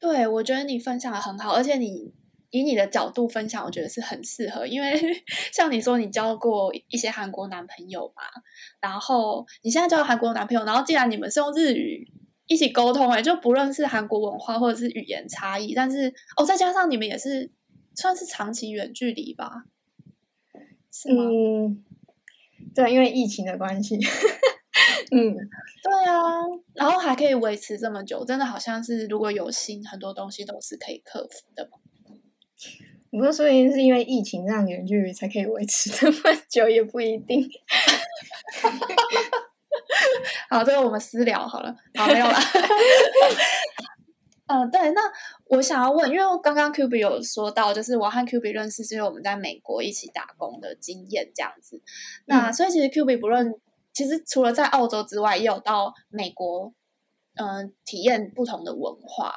[0.00, 2.12] 对，我觉得你分享的很好，而且你。
[2.50, 4.98] 以你的角度分享，我觉得是很适合，因为
[5.52, 8.22] 像你说，你交过一些韩国男朋友嘛，
[8.80, 12.10] 然后你现在交韩国男朋友，然后既然你们是用日语
[12.48, 17.52] 一起沟通，哎，就不论是韩国文化或者是语言差异，但是哦，再加上你们也是
[17.94, 19.64] 算是长期远距离吧？
[20.90, 21.24] 是吗？
[21.24, 21.84] 嗯，
[22.74, 23.96] 对，因为疫情的关系，
[25.12, 25.36] 嗯，
[25.82, 26.22] 对啊，
[26.74, 31.70] 然后还可以维持这么久，真的好像是如果有心，很多东西都是可以克服的。
[33.10, 37.48] 我说，所以是因为疫情让远距离才可以维持这么久，也不一定。
[40.48, 41.74] 好，这个我们私聊好了。
[41.96, 42.34] 好，没有了。
[44.46, 45.00] 嗯、呃，对，那
[45.46, 51.80] 我想要问，因为我刚刚 Q B 有说到，就是我和 Q B 认识是因为我们在美国一起打工的经验这样子。
[52.24, 53.54] 那、嗯、所以其实 Q B 不论，
[53.92, 56.72] 其实除了在澳洲之外，也有到美国，
[57.36, 59.34] 嗯、呃，体验不同的文化。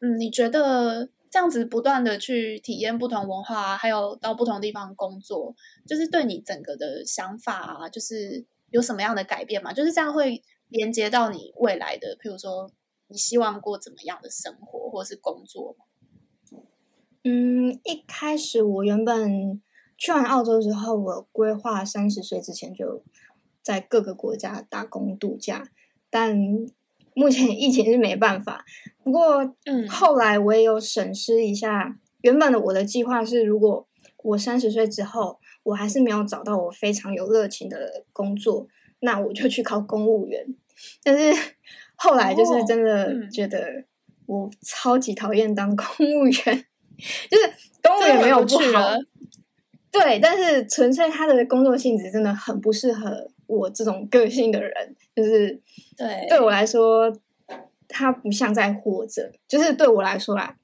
[0.00, 1.08] 嗯，你觉得？
[1.32, 5.54] 这样子不断的去体验不同文化，还有到不同地方工作，
[5.86, 9.72] 就是对你整个的想法啊，就是有什么样的改变吗？
[9.72, 12.70] 就是这样会连接到你未来的，譬如说
[13.08, 15.84] 你希望过怎么样的生活或是工作吗？
[17.22, 19.60] 嗯，一开始我原本
[19.98, 23.02] 去完澳洲之后，我规划三十岁之前就
[23.60, 25.68] 在各个国家打工度假，
[26.08, 26.34] 但
[27.12, 28.64] 目前疫情是没办法，
[29.02, 33.86] 不过，嗯，后来我也有审视一下，原本的我的计划是，如果
[34.22, 38.66] 我三十岁之后，我还是没有找到我非常有热情的工作，
[39.00, 40.46] 那我就去考公务员。
[41.02, 41.54] 但是
[41.94, 43.84] 后来就是真的觉得
[44.26, 46.64] 我超级讨厌当公务员，
[47.30, 48.96] 就是公务员没有不好，
[49.90, 54.96] 对，但是纯粹他的工作性质真的很不适合我这种个性的人。
[55.14, 55.60] 就是
[55.98, 57.12] 对对我来说，
[57.88, 59.30] 他不像在活着。
[59.46, 60.56] 就是对我来说啦，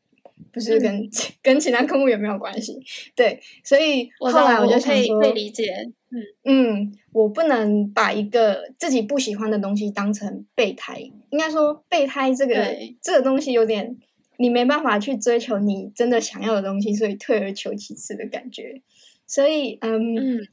[0.53, 1.11] 不是跟、嗯、
[1.42, 2.79] 跟其他科目也没有关系。
[3.14, 5.72] 对，所以后来我就想说，可以理解。
[6.11, 10.99] 嗯嗯，我不能把一个自己不喜欢的东西当成备胎。
[11.31, 13.96] 应该说，备胎这个这个东西有点，
[14.38, 18.83] 你没办法去追求你真的想要的东西，所以退而求其次的感觉。
[19.27, 20.16] 所以嗯。
[20.16, 20.49] 嗯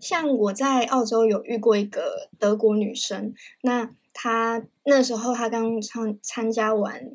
[0.00, 7.10] 像我在澳洲有遇过一个德国女生，那她那时候她刚参参加完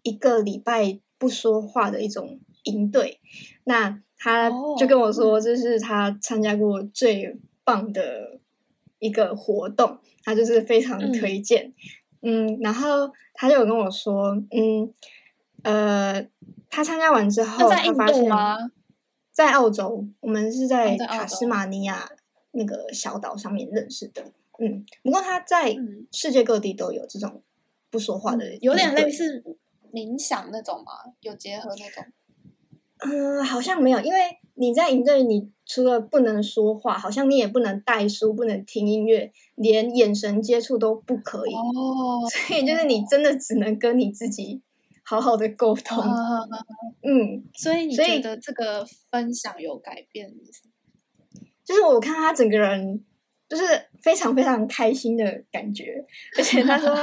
[0.00, 3.20] 一个礼拜不说话的一种营队，
[3.64, 8.40] 那他就跟我说，这是他参加过最棒的
[8.98, 11.72] 一个活动，他就是非常推荐。
[12.22, 14.92] 嗯，嗯，然后他就有跟我说，嗯，
[15.62, 16.26] 呃，
[16.70, 18.56] 他参加完之后，在印度吗？
[19.30, 22.08] 在澳洲，我们是在塔斯马尼亚
[22.52, 24.22] 那个小岛上面认识的。
[24.58, 25.76] 嗯，不过他在
[26.12, 27.42] 世界各地都有这种
[27.90, 29.42] 不说话的，有点类似
[29.92, 31.12] 冥想那种吗？
[31.20, 32.04] 有结合那种？
[32.98, 34.18] 嗯，好像没有，因为
[34.54, 41.54] 你在营队，你除了不能说话，好像你也不能带书，不能听音乐，连眼神接触都不可以。
[41.54, 44.62] 哦， 所以就是你真的只能跟你自己。
[45.02, 46.48] 好好的沟通，哦、
[47.02, 50.32] 嗯，所以你觉得这个分享有改变？
[51.64, 53.04] 就是我看他整个人
[53.48, 53.64] 就是
[54.00, 56.04] 非常非常开心的感觉，
[56.38, 56.94] 而且他说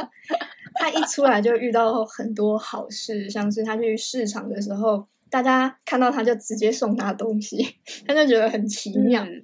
[0.79, 7.75] 他一出来就遇到很多好事，像是他去市场的时候，大家看到他就直接送他东西，
[8.07, 9.23] 他就觉得很奇妙。
[9.23, 9.41] 嗯、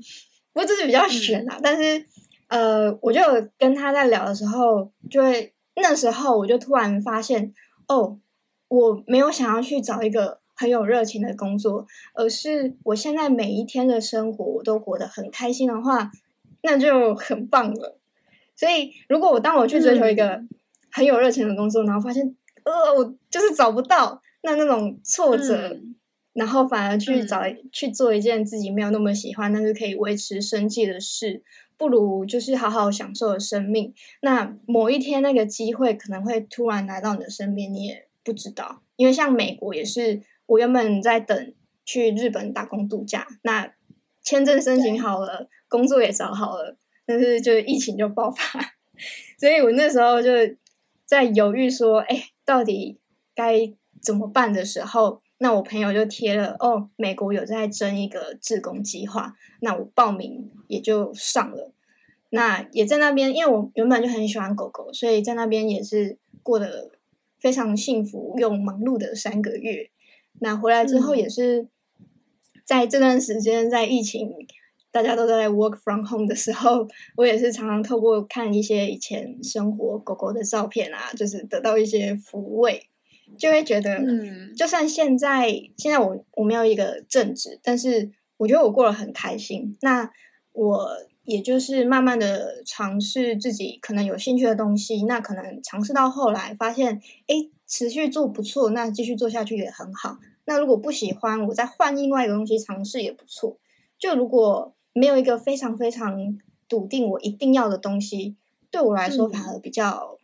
[0.53, 2.05] 不过这是比较玄啊，嗯、但是
[2.47, 3.21] 呃，我就
[3.57, 7.53] 跟他在聊的时候，就会那时候我就突然发现
[7.87, 8.19] 哦。
[8.69, 16.09] 我没有想要去找一个很有热情的工作，而是我现在每一天的生活我都活得很开心的话，
[16.63, 17.99] 那就很棒了。
[18.55, 20.41] 所以，如果我当我去追求一个
[20.93, 22.23] 很有热情的工作，嗯、然后发现
[22.63, 25.95] 呃我就是找不到，那那种挫折，嗯、
[26.32, 31.43] 然后反而去找、嗯、去做一件自己没有那么喜欢，但是可以维持生计的事，
[31.75, 33.93] 不如就是好好享受生命。
[34.21, 38.08] 那某一天那个机会可能会突然来到你的身边，你也。
[38.25, 41.53] 不知道，因为像美国也是，我原本在等
[41.84, 43.69] 去日本打工度假，那
[44.23, 48.62] 签证申请好了，工作也找好了，但是就疫情就爆发，
[49.38, 50.29] 所以我那时候就
[51.05, 52.99] 在犹豫说，哎，到底
[53.35, 61.73] 该怎么办的时候，那我朋友就贴了，哦，美国有在征一个志工计划，那我报名也就上了，
[62.29, 66.91] 那也在那边，因为我原本就很喜欢狗狗，所以在那边也是过得。
[67.39, 69.89] 非常幸福又忙碌的三个月，
[70.39, 71.67] 那回来之后也是
[72.63, 74.33] 在这段时间，在疫情
[74.93, 82.88] 大家都在 work from home 的时候，我也是常常透过看一些以前生活狗狗的照片啊， 就是得到一些抚慰，
[83.38, 89.77] 就会觉得，嗯，就算现在现在我我没有一个正职，但是我觉得我过得很开心。
[89.82, 90.10] 那
[90.53, 90.89] 我。
[91.25, 100.17] 也就是慢慢的尝试自己可能有兴趣的东西，那可能尝试到后来发现，哎，持续做不错，那继续做下去也很好。
[100.43, 103.58] 那如果不喜欢，我再换另外一个东西尝试也不错。
[103.97, 108.36] 就如果没有一个非常非常笃定我一定要的东西，
[108.71, 110.17] 对我来说反而比较，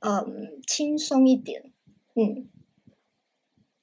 [0.00, 1.70] 嗯，嗯，轻松一点。
[2.14, 2.48] 嗯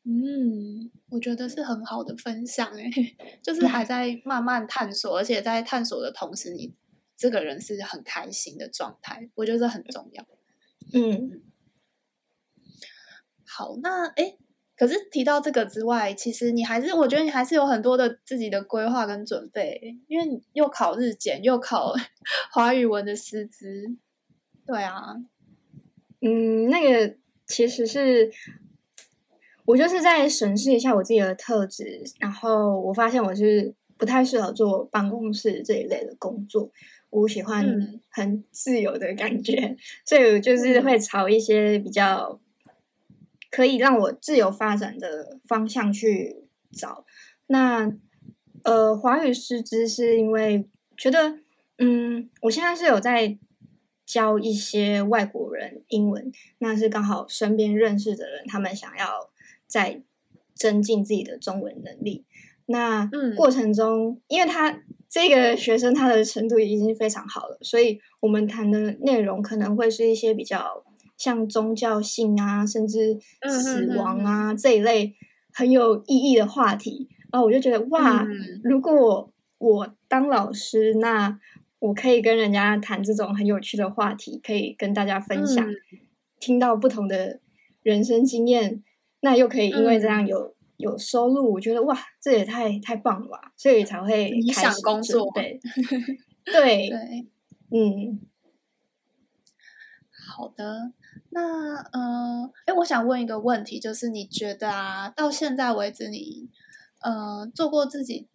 [0.04, 0.92] 嗯。
[1.12, 2.90] 我觉得是很好的分享诶，
[3.44, 6.74] 就是还在慢慢探索，而且在探索的同时，你
[7.18, 10.26] 这个人是很开心的状态，我觉得这很重要。
[10.94, 11.42] 嗯，
[13.46, 14.38] 好，那诶，
[14.82, 21.94] 可是提到这个之外，其实你还是，我觉得你还是有很多的自己的规划跟准备，因为你又考日检，又考
[22.52, 23.96] 华语文的师资，
[24.66, 25.16] 对啊，
[26.22, 27.16] 嗯，那个
[27.46, 28.32] 其实是。
[29.66, 36.70] 我就是在审视一下我自己的特质，然后我发现我是不太适合做办公室这一类的工作。
[37.12, 37.64] 我喜欢
[38.10, 42.42] 很自由的感觉，嗯、所以我就是会朝一些比较
[43.52, 47.06] 可以让我自由发展的方向去找。
[47.46, 47.94] 那
[48.64, 51.38] 呃，华语师资是因为觉得，
[51.78, 53.38] 嗯，我现在是有在
[54.06, 59.30] 教一些外国人英文，那是刚好身边认识的人，他们想要。
[59.72, 60.02] 在
[60.54, 62.26] 增进自己的中文能力，
[62.66, 70.84] 那过程中，嗯、因为他这个学生他的程度已经非常好了，所以我们谈的内容可能会是一些比较
[71.22, 75.16] 像宗教性啊，甚至死亡啊、嗯、这一类
[75.54, 77.08] 很有意义的话题。
[77.32, 81.40] 然后我就觉得哇，嗯、如果我当老师，那
[81.78, 85.76] 我可以跟人家谈这种很有趣的话题，可以跟大家分享，嗯、
[86.40, 87.40] 听到不同的
[87.84, 88.84] 人生经验。
[89.20, 93.54] 那又可以因为这样有、嗯、有收入，我觉得哇，这也太太棒了吧！
[93.56, 95.32] 所以才会开始工作。
[95.36, 95.60] 对
[96.44, 97.28] 对对，
[97.70, 98.20] 嗯，
[100.10, 100.94] 好的。
[101.30, 106.50] 那呃，哎，我想问一个问题，就是你觉得啊，到现在为止你，
[107.02, 108.28] 呃做过自己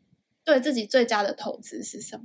[0.45, 2.25] 对自己最佳的投资是什么？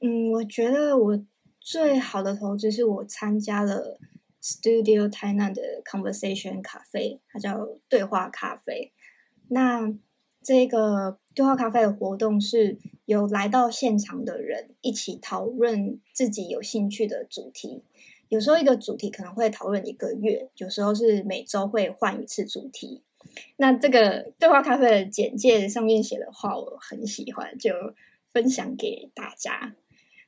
[0.00, 1.24] 嗯，我觉得我
[1.58, 3.98] 最好的投资是我参加了
[4.42, 8.92] Studio Tainan 的 Conversation 咖啡，它叫对话咖啡。
[9.48, 9.94] 那
[10.42, 12.76] 这个对话咖啡的活动是
[13.06, 17.82] 有来到现场的人一起讨论自己有兴趣的主题。
[18.34, 23.00] 有时候一个主题可能会讨论一个月，有时候是每周会换一次主题。
[23.58, 27.70] 那这个对话咖啡的简介上面写的话，我很喜欢，就
[28.32, 29.76] 分享给大家。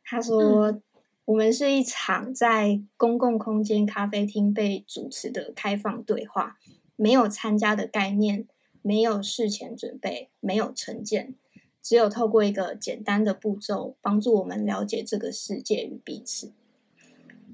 [0.05, 0.83] 他说：“嗯、
[1.25, 6.59] 我们是一场在公共空间咖啡厅被主持的开放对话，
[6.95, 8.47] 没有参加的概念，
[8.83, 11.35] 没有事前准备，没有成见，
[11.83, 16.53] 只有透过一个简单的步骤，帮助我们了解这个世界与彼此。”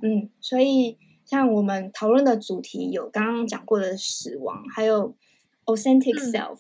[0.02, 5.16] 嗯，所以像我们讨论的主题有刚刚讲过的死亡，还有
[5.64, 6.58] authentic self。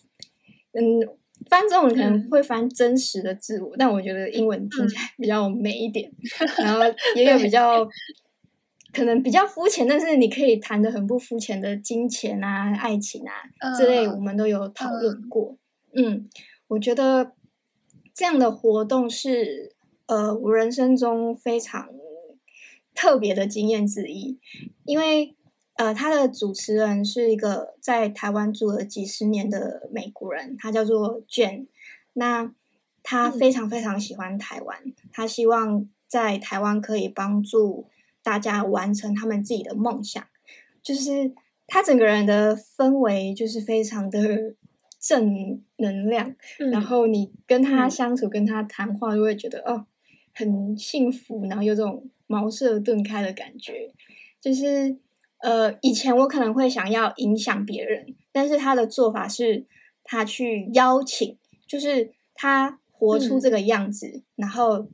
[0.72, 1.00] 嗯。
[1.00, 1.08] 嗯
[1.50, 6.82] 翻中文可能会翻真实的自我，嗯、但我觉得英文听起来比较美一点，嗯、然后
[7.16, 7.84] 也有比较
[8.92, 15.56] 可能比较肤浅，但是你可以谈的很不肤浅的金钱啊、爱情啊、嗯、这类，我们都有讨论过。
[15.92, 16.28] 嗯，嗯，
[16.68, 17.32] 我觉得
[18.14, 19.74] 这样的活动是
[20.06, 21.88] 呃我人生中非常
[22.94, 24.38] 特别的经验之一，
[24.84, 25.34] 因为。
[25.76, 31.66] 呃，他的主持人是一个在台湾住了几十年的美国人，他叫做 Jane。
[32.12, 32.52] 那
[33.02, 37.86] 他非常非常喜欢台湾，嗯、他希望在台湾可以帮助
[38.22, 40.22] 大家完成他们自己的梦想。
[40.82, 41.32] 就是
[41.66, 44.54] 他整个人的氛围就是非常的
[45.00, 49.86] 正能量，嗯、然后你跟他相处、嗯、跟他谈话，就会觉得哦，
[50.34, 53.92] 很幸福，然后有这种茅塞顿开的感觉，
[54.40, 54.96] 就是。
[55.42, 59.66] 呃，以前我可能会想要影响别人，但是他的做法是，
[60.04, 64.86] 他去邀请，就是他活出这个样子，嗯、然后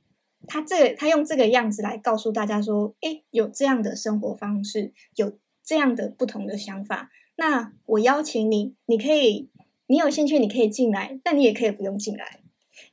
[0.47, 9.51] 他这个他用这个样子来告诉大家说，诶，有这样的生活方式，有这样的不同的想法，那我邀请你，你可以，
[9.87, 12.41] 你有兴趣，你可以进来，但你也可以不用进来，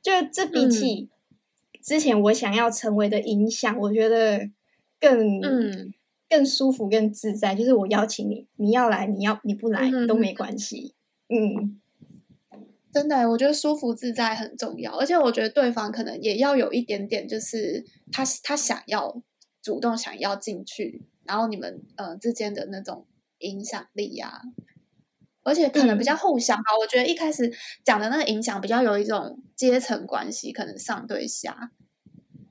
[0.02, 1.08] 就这比起
[1.86, 4.50] 之前我想要成为的影响，嗯、我觉得
[5.00, 5.94] 更嗯。
[6.28, 10.92] 更舒服、更自在，就是我邀请你，你要来，你要你不来都没关系。
[11.28, 11.80] 嗯，
[12.92, 19.22] 真的，我觉得舒服自在很重要，而且我觉得对方可能也要有一点点，就是他他想要
[19.62, 23.06] 主动想要进去，然后你们呃之间的那种
[23.38, 24.42] 影响力呀、啊，
[25.46, 26.64] 而且可能比较互相吧。
[26.74, 27.50] 嗯、我觉得一开始
[27.84, 31.70] 讲的那个影响比较有一种阶层关系，可能上对下。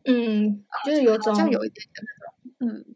[0.06, 2.86] 嗯，就是有种像有一点点那种嗯。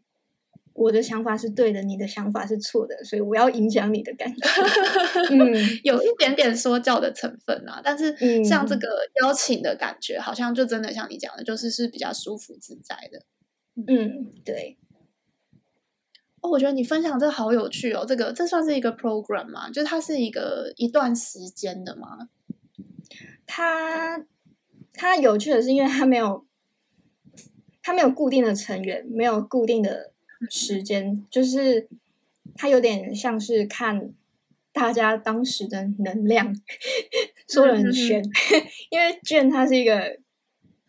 [0.72, 4.48] 我的想法是对的，你的想法是错的，所以我要影响你的感觉。
[5.28, 5.52] 嗯，
[5.84, 8.88] 有一点点说教的成分啊，但是像这个
[9.20, 13.20] 邀请的感觉，好像就真的像你讲的，就是是比较舒服自在的。
[13.86, 14.78] 嗯，对。
[16.40, 19.68] 哦，我觉得你分享这个好有趣哦，这个这算是一个 program 吗？
[19.70, 22.28] 就是它是一个一段时间的吗？
[23.46, 24.24] 它
[24.92, 26.46] 它有趣的是，因为它没有
[27.82, 30.12] 它没有固定的成员，没有固定的。
[30.48, 31.86] 时间就是
[32.54, 34.10] 它有点像是看
[34.72, 36.50] 大家当时的能量，
[37.46, 38.24] 说的很玄，
[38.88, 40.18] 因为卷他是一个，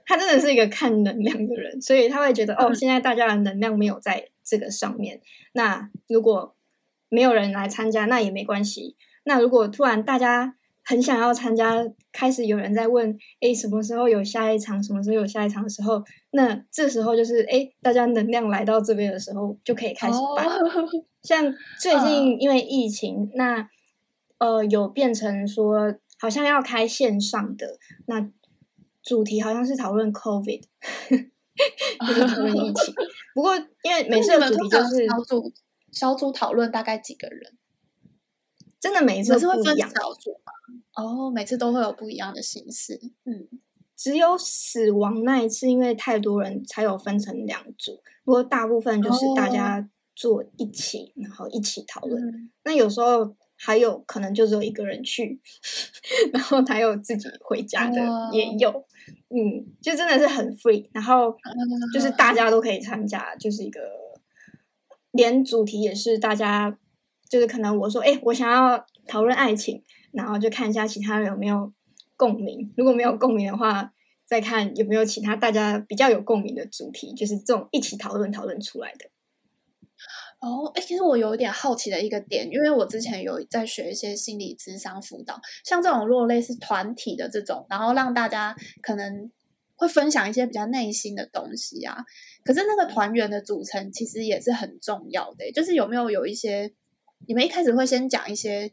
[0.05, 5.21] 他真的是一个看能量的人，所以他会觉得哦，现在大家的能量没有在这个上面，
[5.53, 6.55] 那如果
[7.09, 8.95] 没有人来参加，那也没关系。
[9.23, 10.55] 那如果突然大家。
[10.83, 11.75] 很想要参加，
[12.11, 14.83] 开始有人在问，哎，什么时候有下一场？
[14.83, 20.43] 什么时候有下一场的时候，那这时候就是，哎，大家能量来到这边的时候，就可以开始办。
[20.43, 20.89] Oh.
[21.21, 23.31] 像最近因为疫情，uh.
[23.35, 23.69] 那
[24.39, 27.77] 呃，有变成说好像要开线上的，
[28.07, 28.27] 那
[29.03, 30.63] 主题好像是讨论 COVID，
[32.07, 32.73] 就是讨论。
[33.33, 35.53] 不过因为每次的主题就是小组
[35.91, 37.57] 小组讨论，大概几个人？
[38.79, 39.89] 真的每一次都不一样。
[40.95, 42.99] 哦，每次都会有不一样的形式。
[43.25, 43.47] 嗯，
[43.95, 48.01] 只有死亡那一次，因为太多人才有分成两组。
[48.23, 52.23] 不过大部分就是大家坐一起，哦、然后一起讨论。
[52.23, 55.39] 嗯、那有时候还有可能就只有一个人去，
[56.33, 58.01] 然后还有自己回家的
[58.33, 58.69] 也有。
[58.69, 58.85] 哦、
[59.29, 61.35] 嗯，就真的是很 free，然后
[61.93, 63.79] 就是大家都可以参加，就是一个
[65.11, 66.77] 连主题也是大家，
[67.29, 69.83] 就是可能我说，哎，我想要讨论爱情。
[70.13, 71.71] 然后就看一下其他人有没有
[72.17, 73.93] 共鸣，如果没有共鸣的话，
[74.25, 79.09] 再看有没有其他大家比较有共鸣的主题，就是这种一起讨论讨论出来的。
[80.41, 89.31] 哦，哎，其实我有一点好奇的一个点，因为我之前有在学一些心理智商辅导，像这种如果类似团体的这种，然后让大家可能
[89.75, 92.03] 会分享一些比较内心的东西啊。
[92.43, 96.73] 可是那个团员的组成其实也是很重要的，就是有没有有一些，
[97.27, 98.71] 你们一开始会先讲一些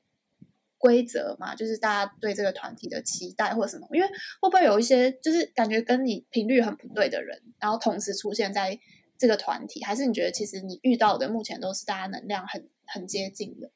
[0.78, 1.54] 规则嘛？
[1.54, 3.86] 就是大家对这个团体的期待或什么？
[3.92, 4.08] 因为
[4.40, 8.78] 会不会有一些就是感觉跟你频率很不对的人，然后同时出现在
[9.18, 9.82] 这个团体？
[9.84, 13.70] 还是你觉得其实你遇到的目前都是大家能量很很接近的？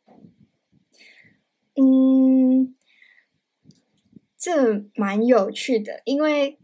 [1.75, 2.75] 嗯。
[4.45, 6.59] 这蛮有趣的，因为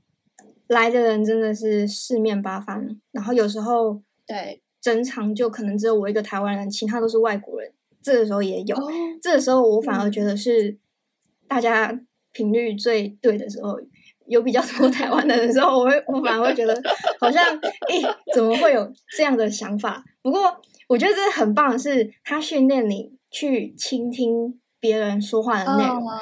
[0.66, 7.72] 来的人真的是四面八方，然后有时候对整场就可能只有我一个台湾人，其他都是外国人。
[8.02, 8.90] 这个时候也有，哦、
[9.22, 10.76] 这个时候我反而觉得是
[11.46, 13.88] 大家频率最对的时候，嗯、
[14.28, 16.80] 有比较多台湾的人的时候，我会我反而会觉得
[17.18, 17.44] 好像
[17.88, 18.02] 诶，
[18.34, 20.04] 怎么会有这样的想法？
[20.22, 26.08] 不过我觉得这很棒的是，他训练你去倾听别人说话的内容。
[26.08, 26.20] 哦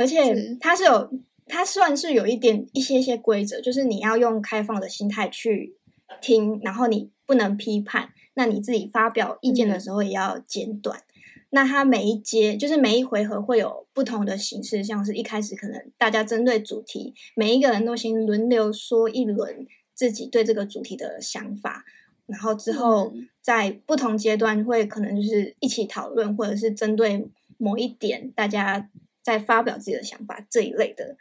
[0.00, 1.10] 而且它是有，
[1.48, 5.74] 它算是有一点一些些规则，就是你要用开放的心态去
[6.20, 8.10] 听，然后你不能批判。
[8.34, 10.96] 那你自己发表意见的时候也要简短。
[10.96, 11.02] 嗯、
[11.50, 21.84] 那它每一节就是每一回合会有不同的形式，像是一开始可能大家针对主题，每一个人都先轮流说一轮自己对这个主题的想法，
[22.26, 28.88] 然后之后在不同阶段会可能就是一起讨论，或者是针对某一点大家。
[29.20, 31.14] 在发表自己的想法这一类的，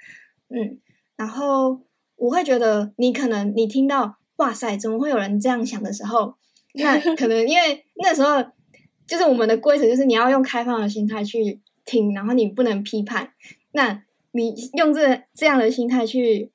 [0.48, 0.80] 嗯，
[1.18, 1.82] 然后
[2.16, 6.36] 我会觉得你可能你听到哇塞，怎么会有人这样想的时候，
[6.76, 8.42] 那可能因为那时候
[9.08, 13.32] 就是我们的规则就是你要用开放的心态去听，然后你不能批判。
[13.72, 16.52] 那你用这这样的心态去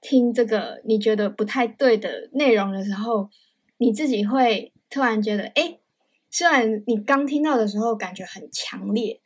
[0.00, 3.30] 听这个你觉得不太对的内容的时候，
[3.78, 5.78] 你自己会突然觉得，哎，
[6.30, 9.20] 虽然你刚听到的时候感觉很强烈，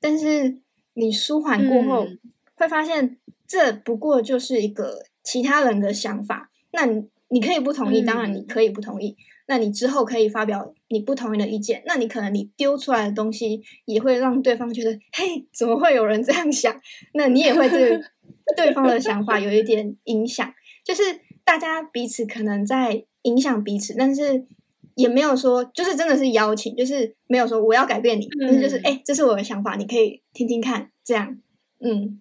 [0.00, 0.58] 但是。
[0.96, 2.20] 你舒缓过后，嗯、
[2.54, 3.18] 会发现
[3.48, 6.52] 这不过就是一个其他人的想法。
[6.70, 9.16] 那你你可以不同意，嗯、当然你可以不同意。
[9.46, 11.82] 那你之后可以发表你不同意的意见。
[11.86, 16.74] 那你可能你丢出来的东西也会让对方觉得，嘿，怎么会有人这样想？
[17.14, 18.00] 那你也会对
[18.56, 20.52] 对方的想法有一点影响。
[20.84, 21.02] 就是
[21.44, 24.46] 大家彼此可能在影响彼此，但是。
[24.96, 31.36] 也没有说，就是真的是邀请，就是没有说我要改变你，但是就是哎，这是我的想法，你可以听听看，这样，
[31.80, 32.20] 嗯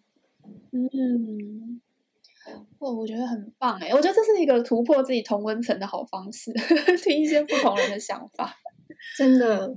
[0.72, 1.80] 嗯，
[2.84, 6.52] 哦，我觉得很棒哎，我觉得这是一个突破自己同温层的好方式，
[7.04, 8.54] 听一些不同人的想法，
[9.18, 9.74] 真的。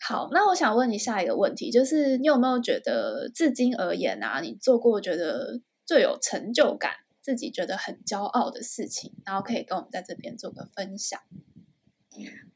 [0.00, 6.92] 好，那我想问你下一个问题，就是你有没有觉得至今而言啊，你做过觉得最有成就感？
[7.22, 11.20] 自己觉得很骄傲的事情，然后可以跟我们在这边做个分享。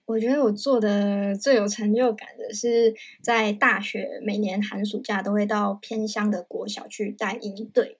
[0.06, 7.98] 我觉得我做的最有成就感的是，在大学每年寒暑假都会到偏乡的国小去带营队。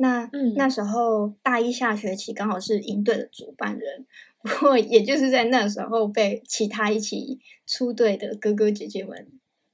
[0.00, 4.06] 那、嗯、那时候大一下学期刚好是营队的主办人，
[4.42, 9.26] 不过也就是在那时候被其他一起出队的哥哥姐姐们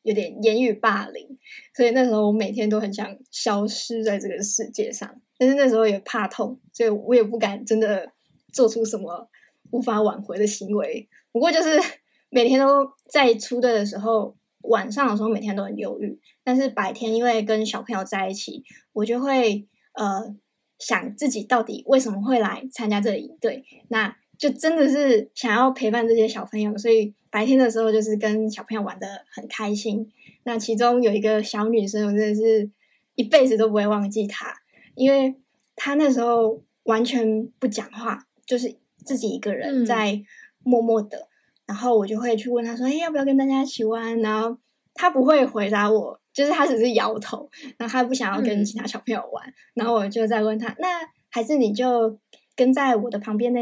[0.03, 1.39] 有点言语霸凌，
[1.75, 5.21] 所以那时候我每天都很想消失在这个世界上。
[5.37, 8.13] 但是那时候也怕痛，所以我也不敢真的
[8.53, 9.29] 做出什么
[9.73, 11.09] 无法挽回的行为。
[11.33, 11.71] 不过就是
[12.31, 16.19] 每天都在出队的时候，晚上的时候每天都很忧郁。
[16.45, 18.63] 但是白天因为跟小朋友在一起，
[18.93, 20.35] 我就会呃
[20.79, 26.77] 想自己到底为什么会来参加这个营队，那就真的是想要陪伴这些小朋友。
[26.77, 30.11] 所以白天的时候就是跟小朋友玩的很开心。
[30.43, 32.69] 那其中有一个小女生，我真的是
[33.15, 34.55] 一辈子都不会忘记她。
[34.95, 35.35] 因为
[35.75, 40.21] 她那时候完全不讲话，就是自己一个人在
[40.63, 41.29] 默默的，嗯、
[41.67, 44.59] 然后我就会去问他说：“哎，要不要跟大家一起玩？”然后
[44.95, 49.47] 他不会回答我，就是他只是摇头，然后他不想要跟其他小朋友玩。
[49.49, 50.89] 嗯、然后我就在问他：“那
[51.29, 52.19] 还是你就
[52.57, 53.61] 跟在我的旁边呢？”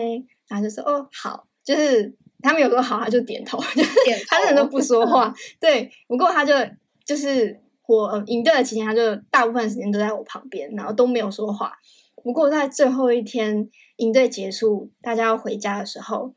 [0.49, 3.91] 然后就说：“哦，好。”就是他们有时候好，他就点头，就是
[4.29, 5.29] 他真的都不说话。
[5.35, 6.55] 嗯、对，不过他就
[7.05, 7.61] 就是。
[7.89, 11.75] 我营队的期间，他就大部分时间都在我旁边，然后都没有说话。
[12.23, 16.33] 不过在最后一天营队结束，大家要回家的时候，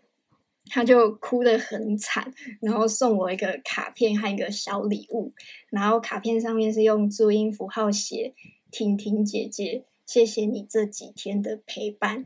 [0.70, 5.32] 他就哭得很惨，然后送我一个卡片和一个小礼物。
[5.70, 8.34] 然后卡片上面是用注音符号写
[8.72, 12.26] “婷婷姐姐，谢谢你这几天的陪伴”。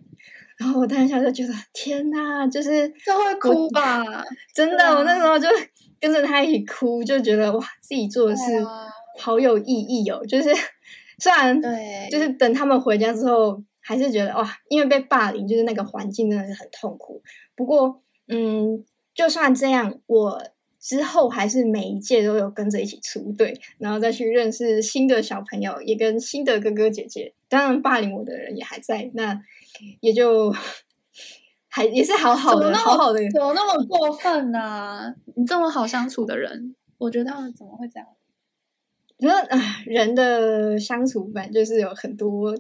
[0.57, 4.03] 然后我当下就觉得天哪，就是这会哭吧？
[4.53, 5.47] 真的，我那时候就
[5.99, 8.43] 跟着他一起哭，就觉得哇，自己做的事。
[9.17, 10.25] 好有意义哦！
[10.25, 10.49] 就是
[11.17, 17.21] 虽然对，就是等他们回家之后，还是觉得哇，因为被霸凌，就是那个环境真的是很痛苦。
[17.53, 20.41] 不过，嗯，就算这样，我
[20.79, 27.33] 之后还是每一届都有跟着一起出队，然后再去认识新的小朋友，也跟新的哥哥姐姐。
[27.49, 29.41] 当然，霸凌我的人也还在，那
[29.99, 30.53] 也就
[31.67, 33.19] 还也是好好的，好好的。
[33.31, 35.15] 怎么那么过分呢、啊？
[35.35, 38.07] 你这么好相处的人，我觉得他们怎么会这样？
[39.19, 42.55] 觉得啊，人的相处本就是有很多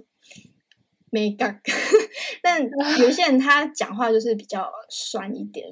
[1.11, 1.61] 没干，
[2.41, 5.67] 但有些人他讲话就是比较酸一点，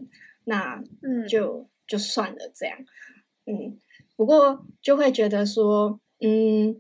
[0.46, 1.28] 那嗯。
[1.28, 1.60] 就。
[1.60, 2.78] 嗯就算了，这样，
[3.46, 3.80] 嗯，
[4.18, 6.78] 不过就会觉得说，嗯，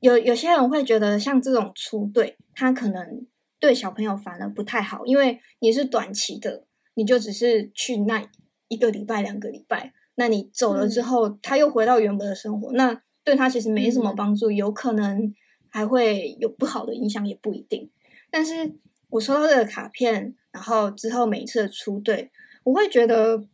[0.00, 3.24] 有有些人会觉得像这种出队，他可能
[3.60, 6.64] 对小朋友反而不太好，因为你是短期的，
[6.94, 8.28] 你就只是去那
[8.66, 15.32] 一个礼拜、两个礼拜，那你走了之后，嗯、他又回到原本的生活，那对他其实没什么帮助，嗯、有可能
[15.72, 17.90] 还会有不好的影响，也不一定。
[18.30, 18.76] 但是
[19.08, 22.30] 我收到这个卡片，然后之后每一次的出队，
[22.62, 23.44] 我会觉得。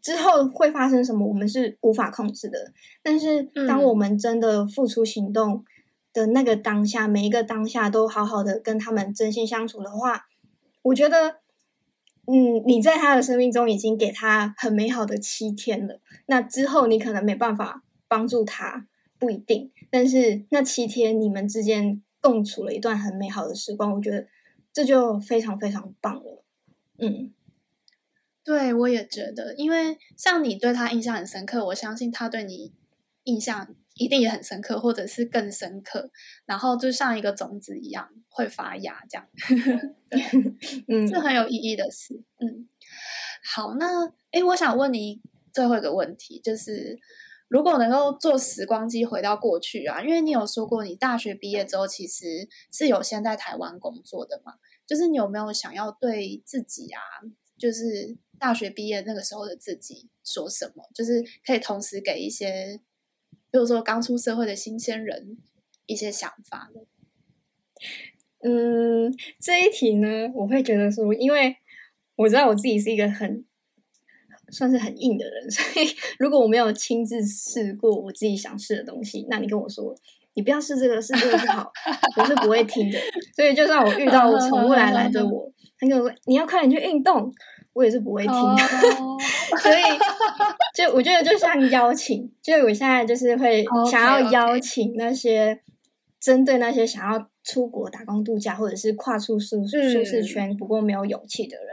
[0.00, 2.72] 之后会发生什么，我们是无法控制的。
[3.02, 5.64] 但是，当我们真的付出行动
[6.12, 10.26] 的那个当下，嗯、每一个当下都好好的跟他们真心相处的话，
[10.82, 11.40] 我觉得，
[12.26, 16.00] 嗯，你在他的生命中已经给他很美好的七天了。
[16.26, 18.86] 那之后你可能没办法帮助他，
[19.18, 19.72] 不一定。
[19.90, 24.26] 但是那七天你们之间共处了一段很美好的时光，我觉得
[24.72, 26.44] 这就非常非常棒了。
[26.98, 27.32] 嗯。
[28.44, 32.72] 对，我也觉得，因为像你对他印象很深刻，我相信他对你
[33.24, 36.10] 印象一定也很深刻，或者是更深刻。
[36.46, 39.28] 然后就像一个种子一样会发芽，这样，
[40.88, 42.22] 嗯，是很有意义的事。
[42.38, 42.66] 嗯，
[43.44, 45.20] 好，那诶，我想问你
[45.52, 46.98] 最后一个问题，就是
[47.48, 54.54] 如果能够坐时光机回到过去啊，因为你有说过你大学毕业之后其实是有先在台湾工作的嘛，
[54.86, 57.00] 就是你有没有想要对自己啊，
[57.58, 58.16] 就是。
[58.40, 60.88] 大学毕业那个时候的自己说什么？
[60.94, 62.80] 就是可以同时给一些，
[63.50, 65.36] 比如说刚出社会的新鲜人
[65.86, 66.70] 一些想法。
[68.44, 71.56] 嗯，这一题呢，我会觉得说，因为
[72.14, 73.44] 我知道我自己是一个很
[74.50, 75.86] 算是很硬的人， 所以
[76.18, 79.94] 如果我没有亲自试过我自己想试的东西，那你跟我说
[80.34, 81.70] 你不要试这个，试这个不好，
[82.16, 82.98] 我是不会听的。
[83.34, 87.32] 所以就算我遇到我从未来来的我，他跟我说你要快点去运动。
[87.74, 89.20] 我也是不会听的，oh.
[89.62, 89.82] 所以
[90.74, 95.60] 就我觉得就像邀请，就我现在就是会想要邀请那些
[96.18, 101.66] 针对那些想要出国打工度假或者是跨出舒舒适圈不过没有勇气的人，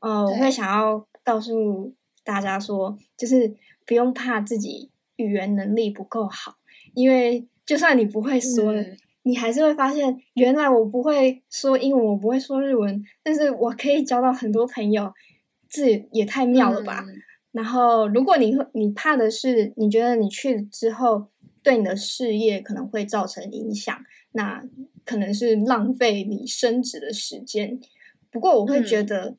[0.00, 1.94] 呃，我会想要告诉
[2.26, 3.54] 大家说，就是
[3.86, 6.56] 不用怕自己语言能力不够好，
[6.92, 8.74] 因为就算你不会说。
[9.28, 15.12] 你还是会发现，原来我不会说英文，我不会说日文，但是我可以交到很多朋友。
[15.68, 17.04] 这也太妙了吧！
[17.04, 17.12] 嗯、
[17.50, 21.26] 然后，如果你你怕的是，你觉得你去之后
[21.60, 23.98] 对你的事业可能会造成影响，
[24.30, 24.62] 那
[25.04, 27.80] 可能是浪费你升职的时间。
[28.30, 29.34] 不过，我会觉得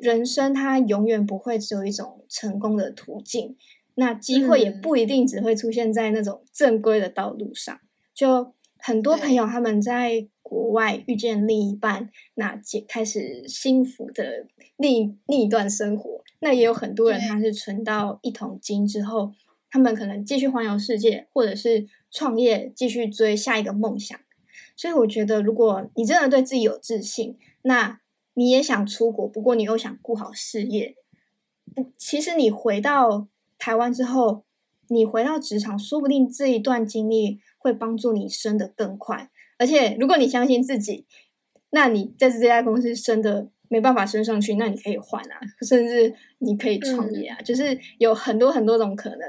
[0.00, 3.56] 人生它永远不会只有一种成功的途径，
[3.94, 7.78] 那机会也不一定只会出现在那种正规的道路上。
[8.14, 10.28] 就很多朋友他们在。
[10.42, 16.24] 国外遇见另一半，那解开始幸福的另另一段生活。
[16.40, 19.32] 那也有很多人，他是存到一桶金之后，
[19.70, 24.18] 他们可能继续环游世界，或者是创业，继续追下一个梦想。
[24.74, 28.00] 所以我觉得，如果你真的对自己有自信，那
[28.34, 30.94] 你也想出国，不过你又想顾好事业，
[31.74, 33.26] 不，其实你回到
[33.58, 34.44] 台湾之后，
[34.88, 39.30] 你回到职场，说不定这一段经历会帮助你升得更快。
[39.58, 41.06] 而且，如果你相信自己，
[41.70, 49.20] 那你在这家公司升的没办法升上去，那你可以换啊，甚至你可以创业啊，嗯、就是有很多很多种可能。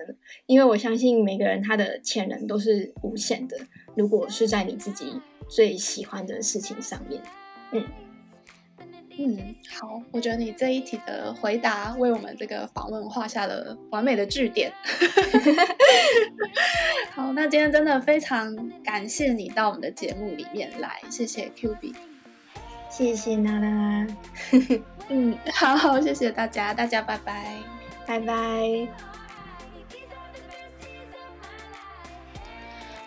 [0.46, 3.58] 因为我相信每个人他的潜能都是无限的，
[3.96, 7.22] 如果是在你自己最喜欢的事情上面，
[7.74, 7.84] 嗯。
[9.24, 14.74] 嗯，好，我觉得你这一题的回答为我们这个访问画下了完美的句点。
[17.14, 21.94] 好，那今天真的非常感谢你到我们的节目里面来，谢谢 Q B，
[22.90, 24.08] 谢谢娜娜。
[25.10, 27.58] 嗯，好好，谢谢大家，大家拜拜，
[28.08, 29.11] 拜拜。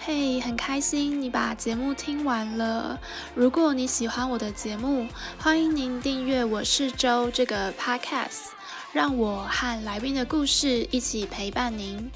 [0.07, 3.01] 嘿很开心你把节目听完了。
[3.35, 5.07] 如果你喜欢我的节目，
[5.39, 8.51] 欢迎您订阅我是周这个 podcast，
[8.93, 12.11] 让我和来宾的故事一起陪伴您。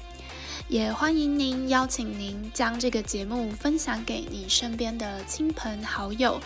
[0.67, 6.39] 也欢迎您邀请您将这个节目分享给你身边的亲朋好友，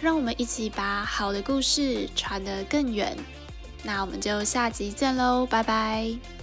[0.00, 3.16] 让我们一起把好的故事传得更远。
[3.84, 6.37] 那我们就下集见喽，拜拜。